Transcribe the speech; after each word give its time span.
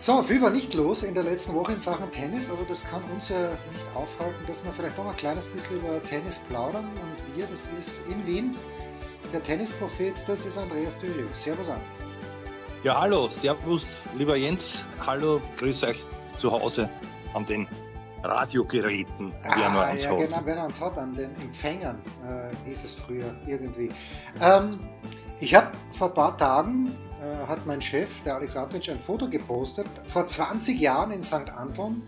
So, 0.00 0.22
viel 0.22 0.40
war 0.40 0.50
nicht 0.50 0.74
los 0.74 1.02
in 1.02 1.12
der 1.12 1.24
letzten 1.24 1.54
Woche 1.54 1.72
in 1.72 1.80
Sachen 1.80 2.08
Tennis, 2.12 2.48
aber 2.52 2.62
das 2.68 2.84
kann 2.84 3.02
uns 3.12 3.30
ja 3.30 3.48
nicht 3.72 3.84
aufhalten, 3.96 4.46
dass 4.46 4.64
wir 4.64 4.72
vielleicht 4.72 4.96
noch 4.96 5.06
ein 5.06 5.16
kleines 5.16 5.48
bisschen 5.48 5.80
über 5.80 6.00
Tennis 6.04 6.38
plaudern. 6.38 6.84
Und 6.84 7.36
wir, 7.36 7.46
das 7.46 7.68
ist 7.76 8.00
in 8.06 8.24
Wien, 8.24 8.54
der 9.32 9.42
Tennisprophet, 9.42 10.14
das 10.28 10.46
ist 10.46 10.56
Andreas 10.56 10.96
Dürliu. 11.00 11.26
Servus 11.32 11.68
an. 11.68 11.80
Ja, 12.84 13.00
hallo, 13.00 13.26
servus, 13.26 13.96
lieber 14.16 14.36
Jens. 14.36 14.84
Hallo, 15.04 15.40
grüß 15.56 15.82
euch 15.82 15.98
zu 16.38 16.52
Hause 16.52 16.88
an 17.34 17.44
den 17.44 17.66
Radiogeräten, 18.22 19.32
wer 19.42 19.68
ah, 19.68 19.90
uns 19.90 20.04
ja, 20.04 20.10
hat. 20.10 20.18
Genau, 20.18 20.40
wer 20.44 20.64
uns 20.64 20.80
hat, 20.80 20.96
an 20.96 21.12
den 21.16 21.34
Empfängern, 21.42 22.00
äh, 22.24 22.68
hieß 22.68 22.84
es 22.84 22.94
früher 22.94 23.34
irgendwie. 23.48 23.90
Ähm, 24.40 24.78
ich 25.40 25.56
habe 25.56 25.72
vor 25.92 26.06
ein 26.08 26.14
paar 26.14 26.36
Tagen, 26.36 26.96
äh, 27.20 27.46
hat 27.46 27.66
mein 27.66 27.82
Chef, 27.82 28.22
der 28.22 28.36
Alex 28.36 28.56
Antonitsch, 28.56 28.88
ein 28.88 29.00
Foto 29.00 29.28
gepostet, 29.28 29.86
vor 30.06 30.26
20 30.26 30.78
Jahren 30.78 31.10
in 31.10 31.22
St. 31.22 31.50
Anton. 31.50 32.02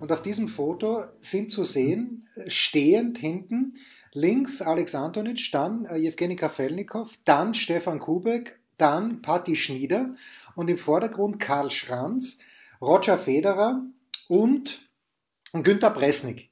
Und 0.00 0.12
auf 0.12 0.22
diesem 0.22 0.48
Foto 0.48 1.04
sind 1.18 1.50
zu 1.50 1.64
sehen, 1.64 2.28
stehend 2.46 3.18
hinten, 3.18 3.74
links 4.12 4.62
Alex 4.62 4.94
Antonitsch, 4.94 5.52
dann 5.52 5.84
äh, 5.86 5.96
Jewgeni 5.96 6.36
Kafelnikov, 6.36 7.18
dann 7.24 7.54
Stefan 7.54 7.98
Kubek, 7.98 8.60
dann 8.78 9.22
Patti 9.22 9.56
Schnieder 9.56 10.14
und 10.54 10.70
im 10.70 10.78
Vordergrund 10.78 11.40
Karl 11.40 11.70
Schranz, 11.70 12.38
Roger 12.80 13.18
Federer 13.18 13.82
und 14.28 14.88
Günter 15.52 15.90
Bresnik. 15.90 16.50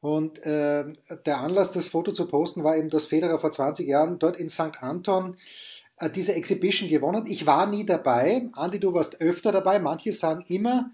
Und 0.00 0.44
äh, 0.46 0.84
der 1.26 1.40
Anlass, 1.40 1.72
das 1.72 1.88
Foto 1.88 2.12
zu 2.12 2.28
posten, 2.28 2.62
war 2.62 2.76
eben, 2.76 2.88
dass 2.88 3.06
Federer 3.06 3.40
vor 3.40 3.50
20 3.50 3.86
Jahren 3.86 4.18
dort 4.18 4.36
in 4.36 4.48
St. 4.48 4.80
Anton 4.80 5.34
äh, 5.34 5.77
diese 6.14 6.34
Exhibition 6.34 6.88
gewonnen. 6.88 7.24
Ich 7.26 7.46
war 7.46 7.66
nie 7.66 7.84
dabei. 7.84 8.48
Andi, 8.52 8.78
du 8.78 8.94
warst 8.94 9.20
öfter 9.20 9.52
dabei. 9.52 9.78
Manche 9.78 10.12
sagen 10.12 10.44
immer, 10.48 10.90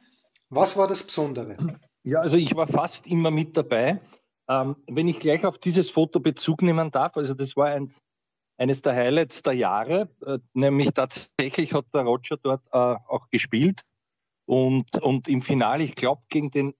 was 0.49 0.77
war 0.77 0.89
das 0.89 1.03
Besondere? 1.03 1.57
Ja, 2.03 2.21
also 2.21 2.37
ich 2.37 2.55
war 2.55 2.67
fast 2.67 3.07
immer 3.07 3.31
mit 3.31 3.57
dabei. 3.57 4.01
Ähm, 4.49 4.77
wenn 4.87 5.09
ich 5.09 5.21
gleich 5.21 5.45
auf 5.47 5.59
dieses 5.59 5.91
Foto 5.91 6.21
Bezug 6.21 6.63
nehmen 6.63 6.91
darf, 6.91 7.17
also 7.17 7.33
das 7.35 7.57
war 7.57 7.69
eins, 7.69 8.03
eines 8.59 8.83
der 8.83 8.95
Highlights 8.95 9.43
der 9.43 9.55
Jahre, 9.55 10.11
äh, 10.27 10.39
nämlich 10.53 10.91
tatsächlich 10.91 11.73
hat 11.73 11.87
der 11.95 12.03
Roger 12.03 12.37
dort 12.37 12.63
äh, 12.67 12.77
auch 12.77 13.31
gespielt 13.31 13.81
und, 14.45 15.03
und 15.03 15.29
im 15.29 15.41
Finale, 15.41 15.85
ich 15.85 15.95
glaube, 15.95 16.23
gegen 16.29 16.51
den 16.51 16.75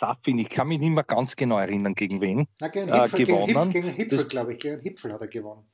Safin, 0.00 0.38
ich 0.38 0.48
kann 0.48 0.68
mich 0.68 0.78
nicht 0.78 0.90
mehr 0.90 1.04
ganz 1.04 1.34
genau 1.34 1.58
erinnern, 1.58 1.94
gegen 1.94 2.20
wen 2.20 2.46
Na, 2.60 2.68
gegen 2.68 2.88
äh, 2.88 3.00
Hipfel, 3.02 3.26
gewonnen. 3.26 3.70
Gegen, 3.70 3.86
gegen 3.86 3.94
Hipfel, 3.94 4.28
glaube 4.28 4.52
ich. 4.52 4.58
Gegen 4.60 4.80
Hipfel 4.80 5.12
hat 5.12 5.20
er 5.20 5.28
gewonnen. 5.28 5.66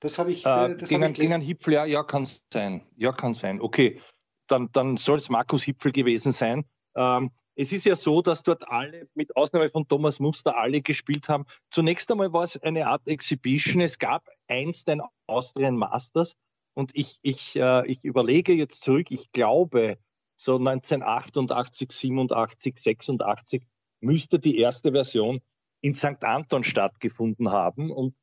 Das 0.00 0.18
habe 0.18 0.32
ich. 0.32 0.44
Äh, 0.44 0.76
das 0.76 0.88
gegen, 0.88 1.04
hab 1.04 1.10
ich 1.10 1.18
gegen 1.18 1.32
einen 1.32 1.42
Hipfel, 1.42 1.74
ja, 1.74 1.84
ja, 1.84 2.02
kann 2.02 2.26
sein. 2.52 2.82
Ja, 2.96 3.12
kann 3.12 3.34
sein. 3.34 3.60
Okay, 3.60 4.00
dann, 4.46 4.70
dann 4.72 4.96
soll 4.96 5.18
es 5.18 5.28
Markus 5.28 5.62
Hipfel 5.62 5.92
gewesen 5.92 6.32
sein. 6.32 6.64
Ähm, 6.94 7.30
es 7.54 7.72
ist 7.72 7.84
ja 7.84 7.94
so, 7.94 8.22
dass 8.22 8.42
dort 8.42 8.68
alle, 8.68 9.08
mit 9.14 9.36
Ausnahme 9.36 9.70
von 9.70 9.86
Thomas 9.86 10.18
Muster, 10.18 10.56
alle 10.56 10.80
gespielt 10.80 11.28
haben. 11.28 11.44
Zunächst 11.70 12.10
einmal 12.10 12.32
war 12.32 12.42
es 12.42 12.60
eine 12.62 12.86
Art 12.86 13.06
Exhibition. 13.06 13.82
Es 13.82 13.98
gab 13.98 14.26
einst 14.48 14.88
ein 14.88 15.02
Austrian 15.26 15.76
Masters 15.76 16.36
und 16.74 16.92
ich, 16.94 17.18
ich, 17.22 17.56
äh, 17.56 17.86
ich 17.86 18.04
überlege 18.04 18.54
jetzt 18.54 18.82
zurück, 18.82 19.10
ich 19.10 19.30
glaube, 19.32 19.98
so 20.36 20.56
1988, 20.56 21.92
87, 21.92 22.78
86 22.78 23.62
müsste 24.00 24.38
die 24.38 24.58
erste 24.58 24.92
Version 24.92 25.42
in 25.82 25.94
St. 25.94 26.24
Anton 26.24 26.64
stattgefunden 26.64 27.50
haben 27.50 27.90
und 27.90 28.14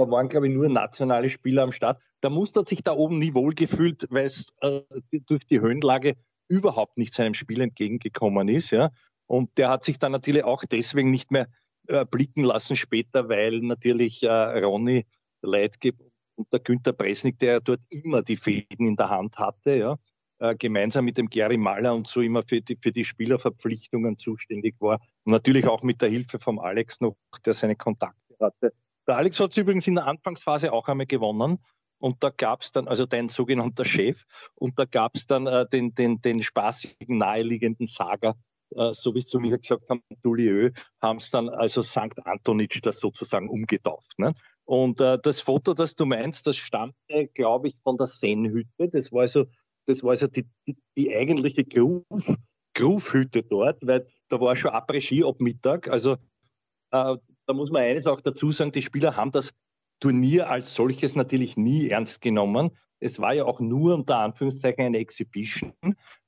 da 0.00 0.10
waren, 0.10 0.28
glaube 0.28 0.48
ich, 0.48 0.54
nur 0.54 0.68
nationale 0.68 1.28
Spieler 1.28 1.62
am 1.62 1.72
Start. 1.72 2.00
Der 2.22 2.30
Muster 2.30 2.60
hat 2.60 2.68
sich 2.68 2.82
da 2.82 2.92
oben 2.92 3.18
nie 3.18 3.34
wohl 3.34 3.54
gefühlt, 3.54 4.06
weil 4.10 4.24
es 4.24 4.54
äh, 4.60 4.80
durch 5.26 5.46
die 5.46 5.60
Höhenlage 5.60 6.16
überhaupt 6.48 6.98
nicht 6.98 7.14
seinem 7.14 7.34
Spiel 7.34 7.60
entgegengekommen 7.60 8.48
ist. 8.48 8.70
Ja. 8.70 8.90
Und 9.26 9.56
der 9.58 9.68
hat 9.68 9.84
sich 9.84 9.98
dann 9.98 10.12
natürlich 10.12 10.44
auch 10.44 10.64
deswegen 10.64 11.10
nicht 11.10 11.30
mehr 11.30 11.46
äh, 11.86 12.04
blicken 12.04 12.44
lassen 12.44 12.76
später, 12.76 13.28
weil 13.28 13.60
natürlich 13.60 14.22
äh, 14.22 14.28
Ronny 14.28 15.06
Leitgeb 15.42 15.96
und 16.34 16.52
der 16.52 16.60
Günther 16.60 16.92
Bresnik, 16.92 17.38
der 17.38 17.60
dort 17.60 17.80
immer 17.90 18.22
die 18.22 18.36
Fäden 18.36 18.86
in 18.86 18.96
der 18.96 19.10
Hand 19.10 19.38
hatte, 19.38 19.76
ja, 19.76 19.96
äh, 20.38 20.56
gemeinsam 20.56 21.04
mit 21.04 21.18
dem 21.18 21.28
Gary 21.28 21.56
Maller 21.56 21.94
und 21.94 22.06
so 22.06 22.20
immer 22.20 22.42
für 22.42 22.60
die, 22.60 22.76
für 22.80 22.92
die 22.92 23.04
Spielerverpflichtungen 23.04 24.18
zuständig 24.18 24.74
war. 24.80 24.98
Und 25.24 25.32
natürlich 25.32 25.66
auch 25.66 25.82
mit 25.82 26.00
der 26.00 26.08
Hilfe 26.08 26.38
vom 26.38 26.58
Alex 26.58 27.00
noch, 27.00 27.16
der 27.44 27.52
seine 27.52 27.76
Kontakte 27.76 28.36
hatte. 28.40 28.72
Der 29.10 29.16
Alex 29.16 29.40
hat 29.40 29.50
es 29.50 29.56
übrigens 29.56 29.88
in 29.88 29.96
der 29.96 30.06
Anfangsphase 30.06 30.72
auch 30.72 30.86
einmal 30.86 31.04
gewonnen. 31.04 31.58
Und 31.98 32.22
da 32.22 32.30
gab 32.30 32.62
es 32.62 32.70
dann, 32.70 32.86
also 32.86 33.06
dein 33.06 33.28
sogenannter 33.28 33.84
Chef, 33.84 34.24
und 34.54 34.78
da 34.78 34.84
gab 34.84 35.16
es 35.16 35.26
dann 35.26 35.48
äh, 35.48 35.66
den, 35.68 35.94
den, 35.96 36.22
den 36.22 36.44
spaßigen, 36.44 37.18
naheliegenden 37.18 37.88
Saga, 37.88 38.36
äh, 38.70 38.92
so 38.92 39.12
wie 39.16 39.18
es 39.18 39.26
zu 39.26 39.40
mir 39.40 39.58
gesagt 39.58 39.90
haben, 39.90 40.04
Dulieu, 40.22 40.70
haben 41.02 41.16
es 41.16 41.32
dann 41.32 41.48
also 41.48 41.82
St. 41.82 42.24
Antonitsch 42.24 42.78
das 42.84 43.00
sozusagen 43.00 43.48
umgetauft. 43.48 44.16
Ne? 44.16 44.32
Und 44.64 45.00
äh, 45.00 45.18
das 45.20 45.40
Foto, 45.40 45.74
das 45.74 45.96
du 45.96 46.06
meinst, 46.06 46.46
das 46.46 46.56
stammte, 46.56 47.26
glaube 47.34 47.66
ich, 47.66 47.74
von 47.82 47.96
der 47.96 48.06
Sennhütte. 48.06 48.90
Das 48.92 49.10
war 49.10 49.22
also 49.22 49.46
das 49.86 50.04
war 50.04 50.10
also 50.10 50.28
die, 50.28 50.46
die, 50.68 50.76
die 50.96 51.12
eigentliche 51.12 51.64
Groove-Hütte 51.64 53.42
dort, 53.42 53.84
weil 53.84 54.06
da 54.28 54.40
war 54.40 54.54
schon 54.54 54.70
Après-Ski 54.70 55.24
ab 55.24 55.40
Mittag. 55.40 55.88
Also 55.88 56.16
äh, 56.92 57.16
da 57.50 57.54
muss 57.54 57.72
man 57.72 57.82
eines 57.82 58.06
auch 58.06 58.20
dazu 58.20 58.52
sagen, 58.52 58.70
die 58.70 58.80
Spieler 58.80 59.16
haben 59.16 59.32
das 59.32 59.52
Turnier 59.98 60.48
als 60.48 60.72
solches 60.72 61.16
natürlich 61.16 61.56
nie 61.56 61.88
ernst 61.88 62.20
genommen. 62.22 62.70
Es 63.00 63.18
war 63.18 63.34
ja 63.34 63.44
auch 63.44 63.58
nur 63.58 63.96
unter 63.96 64.18
Anführungszeichen 64.18 64.84
eine 64.84 64.98
Exhibition. 64.98 65.72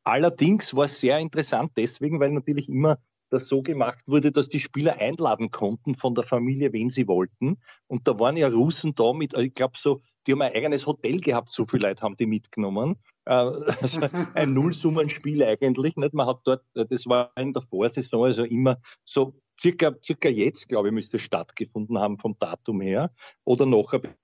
Allerdings 0.02 0.74
war 0.74 0.86
es 0.86 0.98
sehr 0.98 1.20
interessant 1.20 1.70
deswegen, 1.76 2.18
weil 2.18 2.32
natürlich 2.32 2.68
immer 2.68 2.98
das 3.30 3.46
so 3.46 3.62
gemacht 3.62 4.02
wurde, 4.06 4.32
dass 4.32 4.48
die 4.48 4.58
Spieler 4.58 4.98
einladen 4.98 5.52
konnten 5.52 5.94
von 5.94 6.16
der 6.16 6.24
Familie, 6.24 6.72
wen 6.72 6.90
sie 6.90 7.06
wollten. 7.06 7.58
Und 7.86 8.08
da 8.08 8.18
waren 8.18 8.36
ja 8.36 8.48
Russen 8.48 8.96
da 8.96 9.12
mit, 9.12 9.32
ich 9.38 9.54
glaube 9.54 9.74
so, 9.76 10.02
die 10.26 10.32
haben 10.32 10.42
ein 10.42 10.52
eigenes 10.52 10.86
Hotel 10.86 11.20
gehabt, 11.20 11.52
so 11.52 11.66
viele 11.66 11.86
Leute 11.86 12.02
haben 12.02 12.16
die 12.16 12.26
mitgenommen. 12.26 12.96
Äh, 13.26 13.32
also 13.32 14.00
ein 14.34 14.52
Nullsummenspiel 14.54 15.44
eigentlich. 15.44 15.94
Nicht? 15.96 16.14
Man 16.14 16.26
hat 16.26 16.40
dort, 16.44 16.64
das 16.74 17.06
war 17.06 17.30
in 17.36 17.52
der 17.52 17.62
Vorsaison, 17.62 18.24
also 18.24 18.42
immer 18.42 18.78
so 19.04 19.40
circa, 19.62 19.94
circa 20.02 20.28
jetzt, 20.28 20.68
glaube 20.68 20.88
ich, 20.88 20.94
müsste 20.94 21.18
es 21.18 21.22
stattgefunden 21.22 21.98
haben 21.98 22.18
vom 22.18 22.36
Datum 22.38 22.80
her. 22.80 23.12
Oder 23.44 23.66
noch 23.66 23.92
eine 23.92 24.14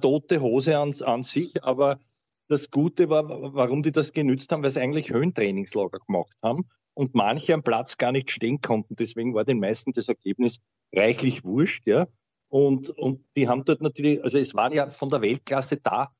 tote 0.00 0.40
Hose 0.40 0.78
an, 0.78 0.94
an 1.02 1.22
sich, 1.22 1.62
aber 1.62 2.00
das 2.48 2.70
Gute 2.70 3.10
war, 3.10 3.28
warum 3.54 3.82
die 3.82 3.92
das 3.92 4.12
genützt 4.12 4.50
haben, 4.50 4.62
weil 4.62 4.70
sie 4.70 4.80
eigentlich 4.80 5.10
Höhentrainingslager 5.10 6.00
gemacht 6.00 6.36
haben 6.42 6.68
und 6.94 7.14
manche 7.14 7.54
am 7.54 7.62
Platz 7.62 7.96
gar 7.96 8.12
nicht 8.12 8.30
stehen 8.30 8.60
konnten. 8.60 8.96
Deswegen 8.96 9.34
war 9.34 9.44
den 9.44 9.60
meisten 9.60 9.92
das 9.92 10.08
Ergebnis 10.08 10.58
reichlich 10.92 11.44
wurscht, 11.44 11.86
ja. 11.86 12.08
Und, 12.48 12.90
und 12.90 13.24
die 13.36 13.46
haben 13.46 13.64
dort 13.64 13.80
natürlich, 13.80 14.24
also 14.24 14.38
es 14.38 14.54
waren 14.54 14.72
ja 14.72 14.90
von 14.90 15.08
der 15.08 15.22
Weltklasse 15.22 15.76
da 15.76 16.12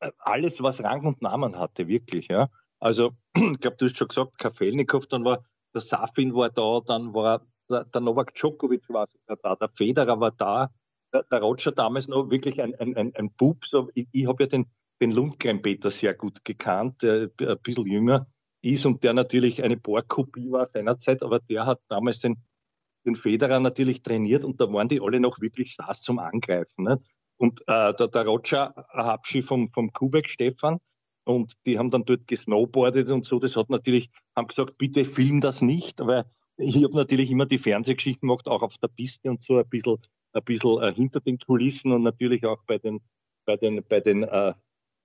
äh, 0.00 0.10
alles, 0.18 0.60
was 0.60 0.82
Rang 0.82 1.06
und 1.06 1.22
Namen 1.22 1.56
hatte, 1.56 1.86
wirklich, 1.86 2.26
ja. 2.28 2.48
Also, 2.80 3.12
ich 3.36 3.60
glaube, 3.60 3.76
du 3.76 3.86
hast 3.86 3.96
schon 3.96 4.08
gesagt, 4.08 4.38
Kafelnikov, 4.38 5.06
dann 5.06 5.24
war 5.24 5.44
der 5.76 5.82
Safin 5.82 6.34
war 6.34 6.48
da, 6.48 6.80
dann 6.86 7.12
war 7.12 7.46
der, 7.68 7.84
der 7.84 8.00
Novak 8.00 8.34
Djokovic 8.34 8.88
war 8.88 9.06
da, 9.26 9.56
der 9.56 9.68
Federer 9.68 10.18
war 10.18 10.32
da, 10.32 10.70
der, 11.12 11.24
der 11.24 11.40
Roger 11.40 11.72
damals 11.72 12.08
noch 12.08 12.30
wirklich 12.30 12.62
ein, 12.62 12.74
ein, 12.76 12.96
ein, 12.96 13.14
ein 13.14 13.30
Bub. 13.32 13.64
So, 13.66 13.90
ich, 13.94 14.08
ich 14.10 14.26
habe 14.26 14.44
ja 14.44 14.48
den, 14.48 14.66
den 15.02 15.10
Lundgren-Peter 15.10 15.90
sehr 15.90 16.14
gut 16.14 16.44
gekannt, 16.44 17.02
der 17.02 17.30
ein 17.40 17.58
bisschen 17.62 17.86
jünger 17.86 18.26
ist 18.62 18.86
und 18.86 19.04
der 19.04 19.12
natürlich 19.12 19.62
eine 19.62 19.76
Bohrkopie 19.76 20.50
war 20.50 20.66
seinerzeit, 20.66 21.22
aber 21.22 21.40
der 21.40 21.66
hat 21.66 21.80
damals 21.88 22.20
den, 22.20 22.42
den 23.04 23.14
Federer 23.14 23.60
natürlich 23.60 24.02
trainiert 24.02 24.44
und 24.44 24.58
da 24.60 24.72
waren 24.72 24.88
die 24.88 25.02
alle 25.02 25.20
noch 25.20 25.40
wirklich 25.40 25.72
Stars 25.72 26.00
zum 26.00 26.18
Angreifen. 26.18 26.84
Ne? 26.84 27.02
Und 27.36 27.60
äh, 27.66 27.92
der, 27.94 28.08
der 28.08 28.26
Roger 28.26 28.74
Habschi 28.94 29.42
vom, 29.42 29.70
vom 29.72 29.92
Kubek 29.92 30.28
Stefan, 30.28 30.80
und 31.26 31.54
die 31.66 31.78
haben 31.78 31.90
dann 31.90 32.04
dort 32.04 32.26
gesnowboardet 32.26 33.08
und 33.10 33.24
so. 33.24 33.38
Das 33.38 33.56
hat 33.56 33.68
natürlich, 33.68 34.10
haben 34.34 34.46
gesagt, 34.46 34.78
bitte 34.78 35.04
film 35.04 35.40
das 35.40 35.60
nicht, 35.60 35.98
weil 36.06 36.24
ich 36.56 36.76
habe 36.76 36.94
natürlich 36.94 37.30
immer 37.30 37.46
die 37.46 37.58
Fernsehgeschichten 37.58 38.28
gemacht, 38.28 38.48
auch 38.48 38.62
auf 38.62 38.78
der 38.78 38.88
Piste 38.88 39.28
und 39.28 39.42
so 39.42 39.58
ein 39.58 39.68
bisschen, 39.68 39.98
ein 40.32 40.44
bisschen 40.44 40.82
äh, 40.82 40.94
hinter 40.94 41.20
den 41.20 41.38
Kulissen 41.38 41.92
und 41.92 42.02
natürlich 42.02 42.46
auch 42.46 42.62
bei 42.66 42.78
den, 42.78 43.00
bei 43.44 43.56
den, 43.56 43.84
bei 43.88 44.00
den 44.00 44.22
äh, 44.22 44.54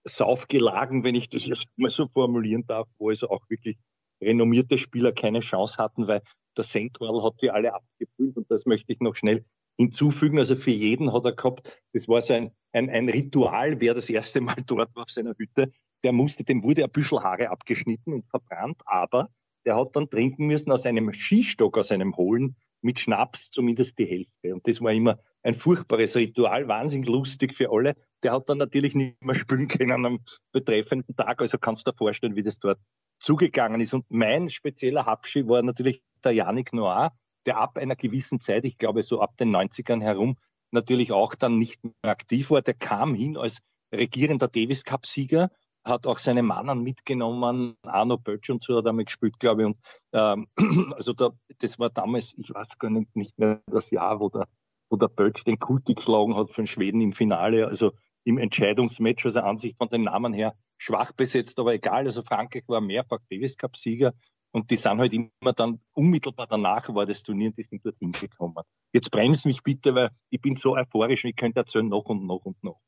saufgelagen, 0.03 1.03
wenn 1.03 1.15
ich 1.15 1.27
das 1.29 1.45
jetzt 1.47 1.67
mal 1.75 1.89
so 1.89 2.07
formulieren 2.07 2.65
darf, 2.67 2.87
wo 2.99 3.09
also 3.09 3.29
auch 3.29 3.49
wirklich 3.49 3.77
renommierte 4.21 4.77
Spieler 4.77 5.11
keine 5.13 5.39
Chance 5.39 5.77
hatten, 5.77 6.07
weil 6.07 6.21
der 6.55 6.63
Central 6.63 7.23
hat 7.23 7.41
die 7.41 7.49
alle 7.49 7.73
abgefüllt 7.73 8.37
und 8.37 8.51
das 8.51 8.67
möchte 8.67 8.93
ich 8.93 8.99
noch 8.99 9.15
schnell 9.15 9.43
hinzufügen. 9.79 10.37
Also 10.37 10.55
für 10.55 10.71
jeden 10.71 11.11
hat 11.11 11.25
er 11.25 11.31
gehabt, 11.31 11.81
das 11.93 12.07
war 12.07 12.21
so 12.21 12.33
ein, 12.33 12.51
ein, 12.73 12.91
ein 12.91 13.09
Ritual, 13.09 13.81
wer 13.81 13.95
das 13.95 14.09
erste 14.09 14.41
Mal 14.41 14.57
dort 14.67 14.95
war 14.95 15.03
auf 15.03 15.09
seiner 15.09 15.33
Hütte, 15.35 15.71
der 16.03 16.13
musste, 16.13 16.43
dem 16.43 16.63
wurde 16.63 16.83
ein 16.83 16.91
bisschen 16.91 17.23
Haare 17.23 17.49
abgeschnitten 17.49 18.13
und 18.13 18.27
verbrannt, 18.29 18.81
aber 18.85 19.29
der 19.65 19.75
hat 19.75 19.95
dann 19.95 20.09
trinken 20.09 20.47
müssen 20.47 20.71
aus 20.71 20.85
einem 20.85 21.13
Skistock, 21.13 21.77
aus 21.77 21.91
einem 21.91 22.15
hohlen, 22.17 22.55
mit 22.81 22.99
Schnaps 22.99 23.51
zumindest 23.51 23.97
die 23.99 24.05
Hälfte. 24.05 24.53
Und 24.53 24.67
das 24.67 24.81
war 24.81 24.91
immer 24.91 25.19
ein 25.43 25.53
furchtbares 25.53 26.15
Ritual, 26.15 26.67
wahnsinnig 26.67 27.07
lustig 27.07 27.55
für 27.55 27.71
alle. 27.71 27.95
Der 28.23 28.33
hat 28.33 28.49
dann 28.49 28.57
natürlich 28.57 28.95
nicht 28.95 29.23
mehr 29.23 29.35
spielen 29.35 29.67
können 29.67 30.05
am 30.05 30.19
betreffenden 30.51 31.15
Tag. 31.15 31.41
Also 31.41 31.57
kannst 31.57 31.85
du 31.85 31.91
dir 31.91 31.97
vorstellen, 31.97 32.35
wie 32.35 32.43
das 32.43 32.59
dort 32.59 32.79
zugegangen 33.19 33.81
ist. 33.81 33.93
Und 33.93 34.05
mein 34.09 34.49
spezieller 34.49 35.05
Habschi 35.05 35.47
war 35.47 35.61
natürlich 35.61 36.01
der 36.23 36.33
Yannick 36.33 36.73
Noir, 36.73 37.13
der 37.45 37.57
ab 37.57 37.77
einer 37.77 37.95
gewissen 37.95 38.39
Zeit, 38.39 38.65
ich 38.65 38.77
glaube 38.77 39.03
so 39.03 39.21
ab 39.21 39.37
den 39.37 39.55
90ern 39.55 40.01
herum, 40.01 40.37
natürlich 40.71 41.11
auch 41.11 41.35
dann 41.35 41.57
nicht 41.57 41.83
mehr 41.83 41.93
aktiv 42.03 42.49
war. 42.49 42.61
Der 42.61 42.73
kam 42.73 43.13
hin 43.13 43.37
als 43.37 43.59
regierender 43.93 44.47
Davis 44.47 44.83
Cup 44.83 45.05
Sieger 45.05 45.51
hat 45.83 46.07
auch 46.07 46.19
seine 46.19 46.43
Mannen 46.43 46.83
mitgenommen, 46.83 47.75
Arno 47.83 48.17
Bötsch 48.17 48.49
und 48.49 48.63
so 48.63 48.77
hat 48.77 48.85
er 48.85 48.93
gespielt, 48.93 49.39
glaube 49.39 49.61
ich. 49.61 49.65
Und 49.67 49.77
ähm, 50.13 50.47
also 50.95 51.13
da, 51.13 51.31
das 51.59 51.79
war 51.79 51.89
damals, 51.89 52.33
ich 52.37 52.53
weiß 52.53 52.77
gar 52.77 52.89
nicht, 52.89 53.39
mehr 53.39 53.61
das 53.67 53.91
Jahr, 53.91 54.19
wo 54.19 54.29
der, 54.29 54.47
wo 54.89 54.97
der 54.97 55.07
Bötsch 55.07 55.43
den 55.43 55.59
Kulti 55.59 55.93
geschlagen 55.93 56.35
hat 56.35 56.51
von 56.51 56.67
Schweden 56.67 57.01
im 57.01 57.13
Finale, 57.13 57.67
also 57.67 57.91
im 58.23 58.37
Entscheidungsmatch, 58.37 59.25
also 59.25 59.39
an 59.39 59.57
sich 59.57 59.75
von 59.75 59.89
den 59.89 60.03
Namen 60.03 60.33
her 60.33 60.55
schwach 60.77 61.11
besetzt, 61.11 61.57
aber 61.59 61.73
egal. 61.73 62.05
Also 62.05 62.21
Frankreich 62.21 62.63
war 62.67 62.81
mehrfach 62.81 63.19
Davis 63.29 63.57
Cup 63.57 63.75
Sieger 63.75 64.13
und 64.51 64.69
die 64.69 64.75
sind 64.75 64.99
halt 64.99 65.13
immer 65.13 65.53
dann 65.55 65.79
unmittelbar 65.93 66.47
danach 66.47 66.93
war 66.93 67.05
das 67.05 67.23
Turnier 67.23 67.49
und 67.49 67.57
die 67.57 67.63
sind 67.63 67.85
dorthin 67.85 68.11
gekommen. 68.11 68.63
Jetzt 68.93 69.09
bremst 69.09 69.45
mich 69.45 69.63
bitte, 69.63 69.95
weil 69.95 70.09
ich 70.29 70.41
bin 70.41 70.55
so 70.55 70.75
euphorisch 70.75 71.23
und 71.23 71.31
ich 71.31 71.35
könnte 71.35 71.61
erzählen 71.61 71.87
noch 71.87 72.05
und 72.05 72.25
noch 72.25 72.45
und 72.45 72.61
noch. 72.63 72.81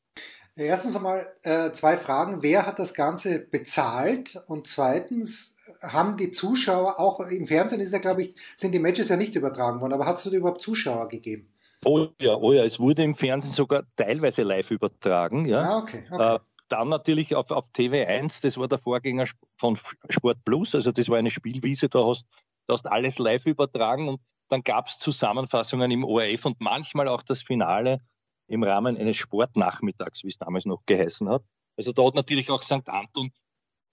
Erstens 0.56 0.94
einmal 0.94 1.26
äh, 1.42 1.72
zwei 1.72 1.96
Fragen. 1.96 2.42
Wer 2.42 2.66
hat 2.66 2.78
das 2.78 2.94
Ganze 2.94 3.40
bezahlt? 3.40 4.40
Und 4.46 4.68
zweitens, 4.68 5.54
haben 5.82 6.16
die 6.16 6.30
Zuschauer, 6.30 7.00
auch 7.00 7.20
im 7.20 7.46
Fernsehen 7.46 7.80
ist 7.80 7.92
ja, 7.92 7.98
glaube 7.98 8.22
ich, 8.22 8.34
sind 8.56 8.72
die 8.72 8.78
Matches 8.78 9.08
ja 9.08 9.16
nicht 9.16 9.34
übertragen 9.34 9.80
worden, 9.80 9.92
aber 9.92 10.06
hat 10.06 10.18
es 10.18 10.26
überhaupt 10.26 10.60
Zuschauer 10.60 11.08
gegeben? 11.08 11.52
Oh 11.84 12.08
ja, 12.20 12.34
oh 12.34 12.52
ja, 12.52 12.64
es 12.64 12.80
wurde 12.80 13.02
im 13.02 13.14
Fernsehen 13.14 13.52
sogar 13.52 13.84
teilweise 13.96 14.42
live 14.42 14.70
übertragen. 14.70 15.46
Ja. 15.46 15.60
Ah, 15.60 15.78
okay, 15.78 16.04
okay. 16.10 16.36
Äh, 16.36 16.38
dann 16.68 16.88
natürlich 16.88 17.34
auf, 17.34 17.50
auf 17.50 17.66
TV1, 17.76 18.42
das 18.42 18.56
war 18.56 18.68
der 18.68 18.78
Vorgänger 18.78 19.26
von 19.56 19.76
Sport 20.08 20.38
Plus, 20.44 20.74
also 20.74 20.92
das 20.92 21.08
war 21.08 21.18
eine 21.18 21.30
Spielwiese, 21.30 21.88
da 21.88 22.06
hast 22.06 22.26
du 22.66 22.72
hast 22.72 22.86
alles 22.86 23.18
live 23.18 23.44
übertragen 23.44 24.08
und 24.08 24.20
dann 24.48 24.62
gab 24.62 24.86
es 24.86 24.98
Zusammenfassungen 24.98 25.90
im 25.90 26.04
ORF 26.04 26.46
und 26.46 26.60
manchmal 26.60 27.08
auch 27.08 27.22
das 27.22 27.42
Finale 27.42 28.00
im 28.46 28.62
Rahmen 28.62 28.96
eines 28.96 29.16
Sportnachmittags, 29.16 30.24
wie 30.24 30.28
es 30.28 30.38
damals 30.38 30.66
noch 30.66 30.84
geheißen 30.86 31.28
hat. 31.28 31.44
Also 31.76 31.92
da 31.92 32.04
hat 32.04 32.14
natürlich 32.14 32.50
auch 32.50 32.62
St. 32.62 32.88
Anton 32.88 33.32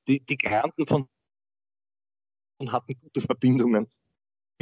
die, 0.07 0.19
die 0.19 0.37
Granten 0.37 0.85
von 0.85 1.07
und 2.57 2.71
hatten 2.71 2.95
gute 2.99 3.21
Verbindungen. 3.21 3.87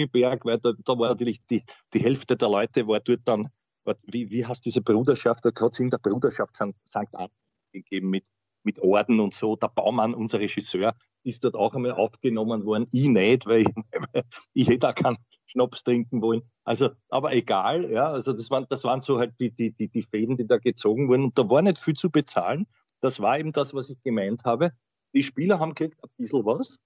Berg, 0.07 0.45
weil 0.45 0.57
da, 0.59 0.71
da, 0.85 0.97
war 0.97 1.09
natürlich 1.09 1.45
die, 1.45 1.61
die 1.93 1.99
Hälfte 1.99 2.37
der 2.37 2.47
Leute 2.47 2.87
war 2.87 3.01
dort 3.01 3.19
dann, 3.25 3.49
war, 3.83 3.97
wie, 4.03 4.31
wie 4.31 4.45
heißt 4.45 4.63
diese 4.65 4.81
Bruderschaft, 4.81 5.43
da 5.43 5.49
hat 5.49 5.73
es 5.73 5.79
in 5.79 5.89
der 5.89 5.97
Bruderschaft 5.97 6.55
St. 6.55 6.73
Anton 6.93 7.29
gegeben 7.73 8.09
mit, 8.09 8.23
mit 8.63 8.79
Orden 8.79 9.19
und 9.19 9.33
so. 9.33 9.55
Der 9.55 9.67
Baumann, 9.67 10.13
unser 10.13 10.39
Regisseur, 10.39 10.95
ist 11.23 11.43
dort 11.43 11.55
auch 11.55 11.73
einmal 11.73 11.91
aufgenommen 11.91 12.65
worden. 12.65 12.87
Ich 12.91 13.07
nicht, 13.07 13.45
weil 13.45 13.61
ich, 13.61 13.67
ich 14.53 14.67
hätte 14.67 14.89
auch 14.89 14.95
keinen 14.95 15.17
Schnaps 15.45 15.83
trinken 15.83 16.21
wollen. 16.21 16.43
Also, 16.63 16.89
aber 17.09 17.33
egal, 17.33 17.91
ja, 17.91 18.09
also 18.11 18.33
das 18.33 18.49
waren, 18.49 18.65
das 18.69 18.83
waren 18.83 19.01
so 19.01 19.19
halt 19.19 19.33
die, 19.39 19.51
die, 19.51 19.71
die, 19.71 19.89
die 19.89 20.03
Fäden, 20.03 20.37
die 20.37 20.47
da 20.47 20.57
gezogen 20.57 21.09
wurden. 21.09 21.25
Und 21.25 21.37
da 21.37 21.49
war 21.49 21.61
nicht 21.61 21.77
viel 21.77 21.95
zu 21.95 22.09
bezahlen. 22.09 22.67
Das 23.01 23.19
war 23.19 23.39
eben 23.39 23.51
das, 23.51 23.73
was 23.73 23.89
ich 23.89 24.01
gemeint 24.03 24.43
habe. 24.45 24.71
Die 25.13 25.23
Spieler 25.23 25.59
haben 25.59 25.73
gekriegt 25.73 26.03
ein 26.03 26.09
bisschen 26.17 26.45
was. 26.45 26.79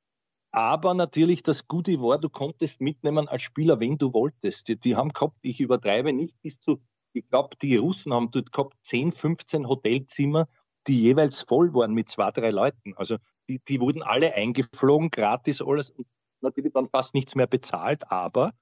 Aber 0.52 0.94
natürlich 0.94 1.42
das 1.42 1.68
Gute 1.68 2.00
war, 2.00 2.20
du 2.20 2.30
konntest 2.30 2.80
mitnehmen 2.80 3.28
als 3.28 3.42
Spieler, 3.42 3.80
wenn 3.80 3.98
du 3.98 4.14
wolltest. 4.14 4.68
Die, 4.68 4.78
die 4.78 4.96
haben 4.96 5.10
gehabt, 5.10 5.38
ich 5.42 5.60
übertreibe 5.60 6.14
nicht, 6.14 6.40
bis 6.44 6.60
zu, 6.60 6.80
ich 7.12 7.28
glaube, 7.28 7.58
die 7.60 7.75
Russen 7.75 8.14
haben 8.14 8.30
dort 8.30 8.52
gehabt 8.52 8.78
10, 8.84 9.12
15 9.12 9.68
Hotelzimmer, 9.68 10.48
die 10.88 11.01
jeweils 11.01 11.41
voll 11.41 11.74
waren 11.74 11.94
mit 11.94 12.09
zwei, 12.09 12.31
drei 12.31 12.51
Leuten. 12.51 12.94
Also 12.95 13.18
die, 13.50 13.59
die 13.68 13.80
wurden 13.80 14.01
alle 14.01 14.33
eingeflogen, 14.33 15.09
gratis 15.09 15.62
alles 15.62 15.89
und 15.89 16.07
natürlich 16.41 16.74
dann 16.74 16.88
fast 16.88 17.13
nichts 17.13 17.35
mehr 17.35 17.47
bezahlt, 17.47 18.12
aber 18.12 18.53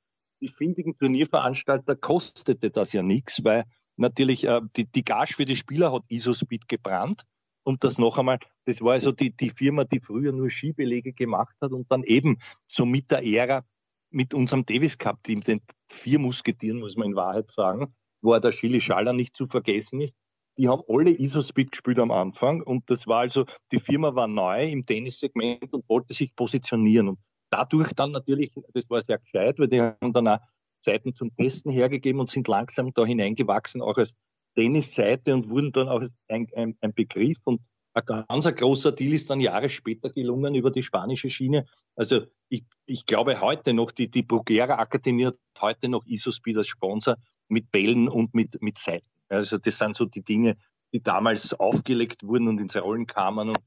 die 0.42 0.50
findigen 0.50 0.98
Turnierveranstalter 0.98 1.96
kostete 1.96 2.72
das 2.72 2.94
ja 2.94 3.04
nichts, 3.04 3.44
weil 3.44 3.66
natürlich 3.96 4.46
äh, 4.46 4.62
die, 4.76 4.86
die 4.86 5.04
Gage 5.04 5.34
für 5.36 5.46
die 5.46 5.56
Spieler 5.56 5.92
hat 5.92 6.04
Isospeed 6.10 6.68
gebrannt. 6.68 7.24
Und 7.64 7.84
das 7.84 8.00
noch 8.00 8.18
einmal, 8.18 8.40
das 8.66 8.82
war 8.82 8.94
also 8.94 9.12
die, 9.12 9.36
die 9.36 9.52
Firma, 9.52 9.84
die 9.84 10.00
früher 10.00 10.32
nur 10.32 10.50
Skibelege 10.50 11.14
gemacht 11.14 11.56
hat 11.62 11.72
und 11.72 11.92
dann 11.92 12.02
eben 12.04 12.40
so 12.68 12.86
mit 12.86 13.12
der 13.12 13.24
Ära 13.24 13.64
mit 14.10 14.34
unserem 14.34 14.66
Davis 14.66 14.98
Cup 14.98 15.22
Team, 15.24 15.42
den 15.42 15.62
vier 15.88 16.18
Musketieren, 16.20 16.80
muss 16.80 16.98
man 16.98 17.10
in 17.10 17.16
Wahrheit 17.16 17.50
sagen, 17.50 17.94
wo 18.22 18.38
der 18.38 18.52
Chili 18.52 18.82
Schaller 18.82 19.14
nicht 19.14 19.36
zu 19.36 19.48
vergessen 19.48 20.02
ist, 20.02 20.14
die 20.62 20.70
haben 20.70 20.84
alle 20.88 21.10
Isospeed 21.10 21.72
gespielt 21.72 21.98
am 21.98 22.12
Anfang 22.12 22.62
und 22.62 22.88
das 22.92 23.08
war 23.08 23.22
also, 23.22 23.46
die 23.72 23.80
Firma 23.80 24.14
war 24.14 24.28
neu 24.28 24.70
im 24.70 24.86
Tennissegment 24.86 25.74
und 25.74 25.90
wollte 25.90 26.14
sich 26.14 26.36
positionieren 26.36 27.10
und 27.10 27.20
dadurch 27.50 27.92
dann 27.94 28.12
natürlich, 28.12 28.52
das 28.72 28.88
war 28.88 29.02
sehr 29.04 29.18
gescheit, 29.18 29.58
weil 29.58 29.70
die 29.70 29.82
haben 29.82 30.14
dann 30.14 30.28
auch 30.28 30.38
Zeiten 30.80 31.16
zum 31.16 31.36
Testen 31.36 31.72
hergegeben 31.72 32.20
und 32.20 32.30
sind 32.30 32.48
langsam 32.48 32.94
da 32.94 33.04
hineingewachsen, 33.04 33.82
auch 33.82 33.98
als 33.98 34.14
Tennisseite 34.54 35.34
und 35.34 35.50
wurden 35.50 35.72
dann 35.72 35.90
auch 35.90 36.04
ein, 36.28 36.48
ein, 36.56 36.78
ein 36.80 36.94
Begriff 36.94 37.38
und 37.44 37.62
ein 37.94 38.06
ganz 38.06 38.46
großer 38.46 38.92
Deal 38.92 39.14
ist 39.14 39.32
dann 39.32 39.40
Jahre 39.40 39.68
später 39.68 40.12
gelungen 40.12 40.54
über 40.54 40.70
die 40.70 40.84
spanische 40.84 41.32
Schiene. 41.32 41.66
Also 41.96 42.22
ich, 42.50 42.66
ich 42.86 43.06
glaube 43.06 43.42
heute 43.42 43.74
noch, 43.74 43.92
die, 43.92 44.10
die 44.10 44.24
Bruguera 44.24 44.76
Akademie 44.76 45.26
hat 45.26 45.38
heute 45.60 45.90
noch 45.90 46.06
Isospeed 46.06 46.58
als 46.58 46.68
Sponsor 46.68 47.18
mit 47.48 47.72
Bällen 47.72 48.08
und 48.08 48.36
mit, 48.36 48.62
mit 48.62 48.78
Seiten. 48.78 49.08
Also 49.32 49.58
das 49.58 49.78
sind 49.78 49.96
so 49.96 50.06
die 50.06 50.24
Dinge, 50.24 50.58
die 50.94 51.02
damals 51.02 51.54
aufgelegt 51.54 52.24
wurden 52.24 52.48
und 52.48 52.60
ins 52.60 52.76
Rollen 52.76 53.08
kamen. 53.08 53.50
Und 53.50 53.60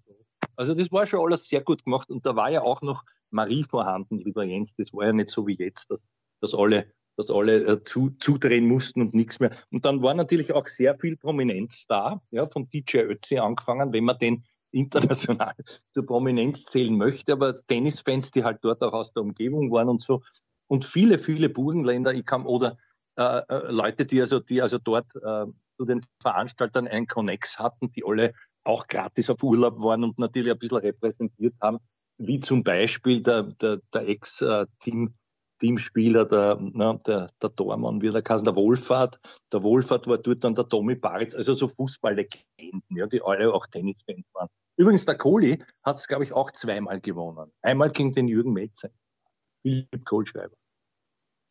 Also 0.56 0.75
das 0.75 0.93
war 0.93 1.06
schon 1.06 1.20
alles 1.20 1.49
sehr 1.49 1.62
gut 1.62 1.84
gemacht. 1.84 2.11
Und 2.11 2.26
da 2.26 2.37
war 2.37 2.50
ja 2.50 2.62
auch 2.62 2.82
noch 2.82 3.02
Marie 3.31 3.65
vorhanden, 3.65 4.19
lieber 4.19 4.44
Jens. 4.44 4.70
Das 4.77 4.93
war 4.93 5.06
ja 5.06 5.12
nicht 5.12 5.31
so 5.31 5.46
wie 5.46 5.56
jetzt, 5.56 5.91
dass, 5.91 6.00
dass 6.41 6.55
alle, 6.55 6.93
dass 7.17 7.31
alle 7.31 7.65
äh, 7.65 7.84
zu, 7.84 8.10
zudrehen 8.20 8.67
mussten 8.67 9.00
und 9.00 9.15
nichts 9.15 9.41
mehr. 9.41 9.56
Und 9.70 9.84
dann 9.84 10.03
war 10.03 10.15
natürlich 10.15 10.53
auch 10.53 10.67
sehr 10.67 10.98
viel 10.98 11.17
Prominenz 11.17 11.86
da, 11.88 12.22
ja, 12.31 12.46
von 12.46 12.69
DJ 12.69 12.98
Ötzi 12.98 13.38
angefangen, 13.38 13.93
wenn 13.93 14.05
man 14.05 14.19
den 14.19 14.44
international 14.70 15.55
zur 15.94 16.05
Prominenz 16.06 16.65
zählen 16.67 16.96
möchte, 16.96 17.32
aber 17.32 17.55
Tennisfans, 17.55 18.32
die 18.32 18.44
halt 18.44 18.58
dort 18.62 18.82
auch 18.82 18.93
aus 18.93 19.12
der 19.12 19.22
Umgebung 19.22 19.70
waren 19.70 19.88
und 19.88 20.00
so. 20.00 20.22
Und 20.67 20.84
viele, 20.84 21.19
viele 21.19 21.48
Burgenländer, 21.48 22.12
ich 22.12 22.24
kam, 22.24 22.46
oder 22.46 22.77
äh, 23.17 23.43
äh, 23.48 23.70
Leute, 23.70 24.06
die 24.06 24.20
also, 24.20 24.41
die 24.41 24.60
also 24.60 24.79
dort 24.79 25.15
äh, 25.15 25.46
zu 25.76 25.84
den 25.84 26.04
Veranstaltern 26.20 26.88
einen 26.88 27.06
Connex 27.06 27.58
hatten, 27.58 27.90
die 27.93 28.04
alle 28.04 28.32
auch 28.64 28.86
gratis 28.86 29.31
auf 29.31 29.43
Urlaub 29.43 29.78
waren 29.81 30.04
und 30.04 30.19
natürlich 30.19 30.52
ein 30.52 30.58
bisschen 30.58 30.78
repräsentiert 30.78 31.54
haben, 31.60 31.78
wie 32.19 32.40
zum 32.40 32.62
Beispiel 32.62 33.22
der, 33.22 33.43
der, 33.43 33.81
der 33.93 34.08
Ex-Team, 34.08 35.14
Teamspieler, 35.60 36.26
der, 36.26 36.58
na, 36.60 36.94
der, 37.06 37.28
der 37.40 37.50
Dormann, 37.50 38.02
wie 38.02 38.10
der 38.10 38.22
Kassen, 38.22 38.44
der 38.44 38.56
Wohlfahrt. 38.56 39.20
Der 39.52 39.62
Wohlfahrt 39.62 40.06
war 40.06 40.19
dort 40.19 40.43
dann 40.44 40.54
der 40.54 40.69
Tommy 40.69 40.94
Baritz, 40.94 41.34
also 41.34 41.54
so 41.54 41.69
Fußballlegenden, 41.69 42.82
ja, 42.90 43.06
die 43.06 43.22
alle 43.22 43.52
auch 43.52 43.66
Tennisfans 43.66 44.26
waren. 44.32 44.48
Übrigens, 44.76 45.04
der 45.06 45.16
Kohli 45.16 45.62
hat 45.84 45.96
es, 45.96 46.08
glaube 46.08 46.24
ich, 46.24 46.32
auch 46.32 46.50
zweimal 46.50 47.00
gewonnen. 47.00 47.52
Einmal 47.62 47.90
gegen 47.90 48.12
den 48.12 48.28
Jürgen 48.28 48.52
Metze. 48.52 48.90
Philipp 49.62 50.04
Kohlschreiber. 50.04 50.56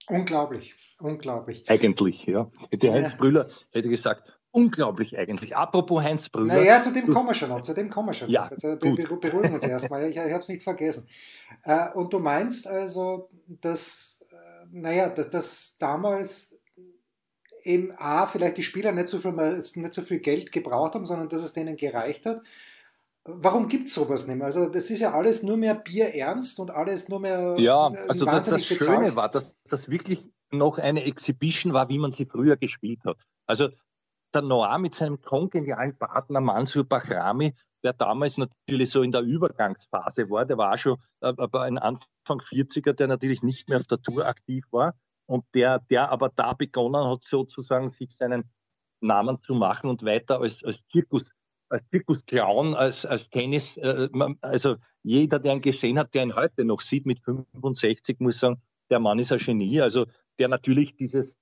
Unglaublich, 0.08 0.75
unglaublich. 1.04 1.70
Eigentlich, 1.70 2.26
ja. 2.26 2.50
Hätte 2.72 2.88
ja. 2.88 2.94
Heinz 2.94 3.16
Brüller 3.16 3.50
hätte 3.72 3.90
gesagt, 3.90 4.24
unglaublich 4.52 5.18
eigentlich. 5.18 5.56
Apropos 5.56 6.04
Heinz 6.04 6.30
Brüller. 6.30 6.56
Naja, 6.56 6.82
zu 6.82 6.94
dem 6.94 7.14
kommen 7.14 7.30
wir 7.30 7.34
schon 7.34 7.50
noch, 7.50 7.62
zu 7.62 7.74
dem 7.74 7.90
kommen 7.90 8.10
wir 8.10 8.14
schon 8.14 8.30
ja, 8.30 8.46
noch. 8.46 8.52
Also, 8.52 8.68
wir 8.82 9.20
beruhigen 9.20 9.54
uns 9.54 9.64
erstmal, 9.66 10.10
ich, 10.10 10.16
ich 10.16 10.22
habe 10.22 10.42
es 10.42 10.48
nicht 10.48 10.64
vergessen. 10.64 11.08
Äh, 11.64 11.92
und 11.94 12.14
du 12.14 12.20
meinst 12.20 12.68
also, 12.68 13.30
dass, 13.48 14.24
äh, 14.32 14.66
naja, 14.72 15.10
dass, 15.10 15.30
dass 15.30 15.78
damals 15.78 16.56
eben 17.64 17.94
A, 17.98 18.28
vielleicht 18.28 18.58
die 18.58 18.64
Spieler 18.64 18.92
nicht 18.92 19.08
so, 19.08 19.20
viel, 19.20 19.32
nicht 19.32 19.94
so 19.94 20.02
viel 20.02 20.20
Geld 20.20 20.52
gebraucht 20.52 20.96
haben, 20.96 21.06
sondern 21.06 21.30
dass 21.30 21.44
es 21.44 21.54
denen 21.54 21.78
gereicht 21.78 22.26
hat 22.26 22.42
Warum 23.25 23.70
gibt 23.70 23.88
es 23.88 23.94
sowas 23.94 24.27
nicht 24.27 24.36
mehr? 24.36 24.48
Also 24.48 24.68
das 24.68 24.89
ist 24.89 25.00
ja 25.00 25.13
alles 25.13 25.44
nur 25.44 25.56
mehr 25.56 25.75
Bier 25.75 26.13
ernst 26.13 26.60
und 26.60 26.72
alles 26.72 27.08
nur 27.08 27.20
mehr. 27.20 27.56
Ja, 27.58 27.89
äh, 27.89 28.08
also 28.10 28.25
das, 28.25 28.50
das 28.50 28.65
Schöne 28.65 29.15
war, 29.15 29.30
dass 29.30 29.56
das 29.70 29.89
wirklich 29.89 30.30
noch 30.51 30.77
eine 30.77 31.03
Exhibition 31.06 31.74
war, 31.74 31.89
wie 31.89 32.00
man 32.00 32.12
sie 32.12 32.25
früher 32.25 32.58
gespielt 32.58 33.00
hat. 33.06 33.18
Also 33.48 33.70
der 34.34 34.42
Noir 34.42 34.77
mit 34.77 34.94
seinem 34.94 35.22
kongenialen 35.22 35.98
Partner 35.98 36.42
Mansur 36.42 36.84
Bahrami 36.84 37.53
der 37.84 37.94
damals 37.94 38.38
natürlich 38.38 38.89
so 38.89 39.01
in 39.01 39.12
der 39.12 39.22
Übergangsphase 39.22 40.30
war. 40.30 40.46
Der 40.46 40.58
war 40.58 40.77
schon 40.77 40.98
aber 41.20 41.63
ein 41.63 41.77
Anfang 41.77 42.39
40er, 42.39 42.94
der 42.94 43.08
natürlich 43.08 43.44
nicht 43.44 43.70
mehr 43.70 43.80
auf 43.80 43.88
der 43.88 44.01
Tour 44.01 44.25
aktiv 44.25 44.65
war 44.72 44.96
und 45.25 45.46
der, 45.53 45.80
der 45.80 46.10
aber 46.10 46.30
da 46.30 46.53
begonnen 46.53 47.06
hat, 47.06 47.24
sozusagen 47.24 47.89
sich 47.89 48.15
seinen 48.15 48.50
Namen 49.01 49.42
zu 49.42 49.53
machen 49.53 49.89
und 49.89 50.03
weiter 50.03 50.39
als, 50.39 50.63
als 50.63 50.86
Zirkus, 50.86 51.30
als 51.74 51.88
Zirkusclown, 51.88 52.75
als, 52.75 53.06
als 53.06 53.30
Tennis, 53.30 53.77
äh, 53.77 54.08
also 54.42 54.75
jeder, 55.01 55.39
der 55.39 55.53
ihn 55.53 55.62
gesehen 55.62 55.98
hat, 56.00 56.13
der 56.13 56.24
ihn 56.24 56.36
heute 56.36 56.63
noch 56.63 56.82
sieht 56.82 57.06
mit 57.06 57.20
65, 57.24 58.20
muss 58.20 58.39
sagen, 58.39 58.62
der 58.89 59.00
Mann 59.00 59.20
ist 59.20 59.32
ein 59.32 59.39
Genie. 59.39 59.82
Also 59.82 60.06
der 60.39 60.48
natürlich 60.48 60.96
dieses 60.96 61.36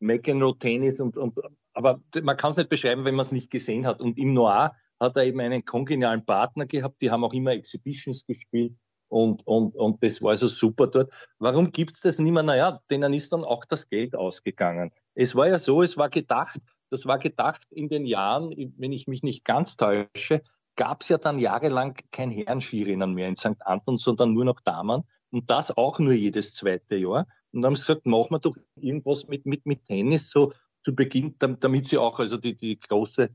McEnroe-Tennis 0.00 1.00
und, 1.00 1.16
und 1.16 1.38
aber 1.72 2.02
man 2.22 2.36
kann 2.36 2.50
es 2.50 2.56
nicht 2.56 2.70
beschreiben, 2.70 3.04
wenn 3.04 3.14
man 3.14 3.24
es 3.24 3.32
nicht 3.32 3.50
gesehen 3.50 3.86
hat. 3.86 4.00
Und 4.00 4.18
im 4.18 4.34
Noir 4.34 4.74
hat 4.98 5.16
er 5.16 5.24
eben 5.24 5.40
einen 5.40 5.64
kongenialen 5.64 6.24
Partner 6.24 6.66
gehabt, 6.66 7.00
die 7.00 7.10
haben 7.10 7.24
auch 7.24 7.32
immer 7.32 7.52
Exhibitions 7.52 8.26
gespielt 8.26 8.74
und, 9.08 9.46
und, 9.46 9.76
und 9.76 10.02
das 10.02 10.20
war 10.22 10.36
so 10.36 10.48
super 10.48 10.88
dort. 10.88 11.12
Warum 11.38 11.70
gibt's 11.70 12.00
das 12.00 12.18
nicht 12.18 12.32
mehr? 12.32 12.42
Naja, 12.42 12.80
denen 12.90 13.14
ist 13.14 13.32
dann 13.32 13.44
auch 13.44 13.64
das 13.64 13.88
Geld 13.88 14.16
ausgegangen. 14.16 14.92
Es 15.14 15.34
war 15.34 15.48
ja 15.48 15.58
so, 15.58 15.82
es 15.82 15.96
war 15.96 16.10
gedacht, 16.10 16.60
das 16.90 17.06
war 17.06 17.18
gedacht 17.18 17.66
in 17.70 17.88
den 17.88 18.06
Jahren, 18.06 18.50
wenn 18.76 18.92
ich 18.92 19.06
mich 19.06 19.22
nicht 19.22 19.44
ganz 19.44 19.76
täusche, 19.76 20.42
gab 20.76 21.02
es 21.02 21.08
ja 21.08 21.18
dann 21.18 21.38
jahrelang 21.38 21.96
kein 22.12 22.30
Herrenskirennen 22.30 23.12
mehr 23.12 23.28
in 23.28 23.36
St. 23.36 23.60
Anton, 23.60 23.98
sondern 23.98 24.32
nur 24.32 24.44
noch 24.44 24.60
Damen. 24.60 25.02
Und 25.30 25.50
das 25.50 25.76
auch 25.76 25.98
nur 25.98 26.12
jedes 26.12 26.54
zweite 26.54 26.96
Jahr. 26.96 27.26
Und 27.52 27.62
dann 27.62 27.66
haben 27.66 27.76
sie 27.76 27.82
gesagt, 27.82 28.06
machen 28.06 28.30
wir 28.30 28.38
doch 28.38 28.56
irgendwas 28.76 29.26
mit, 29.26 29.44
mit, 29.44 29.66
mit 29.66 29.84
Tennis 29.84 30.30
so 30.30 30.52
zu 30.84 30.94
Beginn, 30.94 31.34
damit 31.38 31.86
sie 31.86 31.98
auch 31.98 32.18
also 32.18 32.36
die, 32.36 32.54
die 32.56 32.78
große 32.78 33.30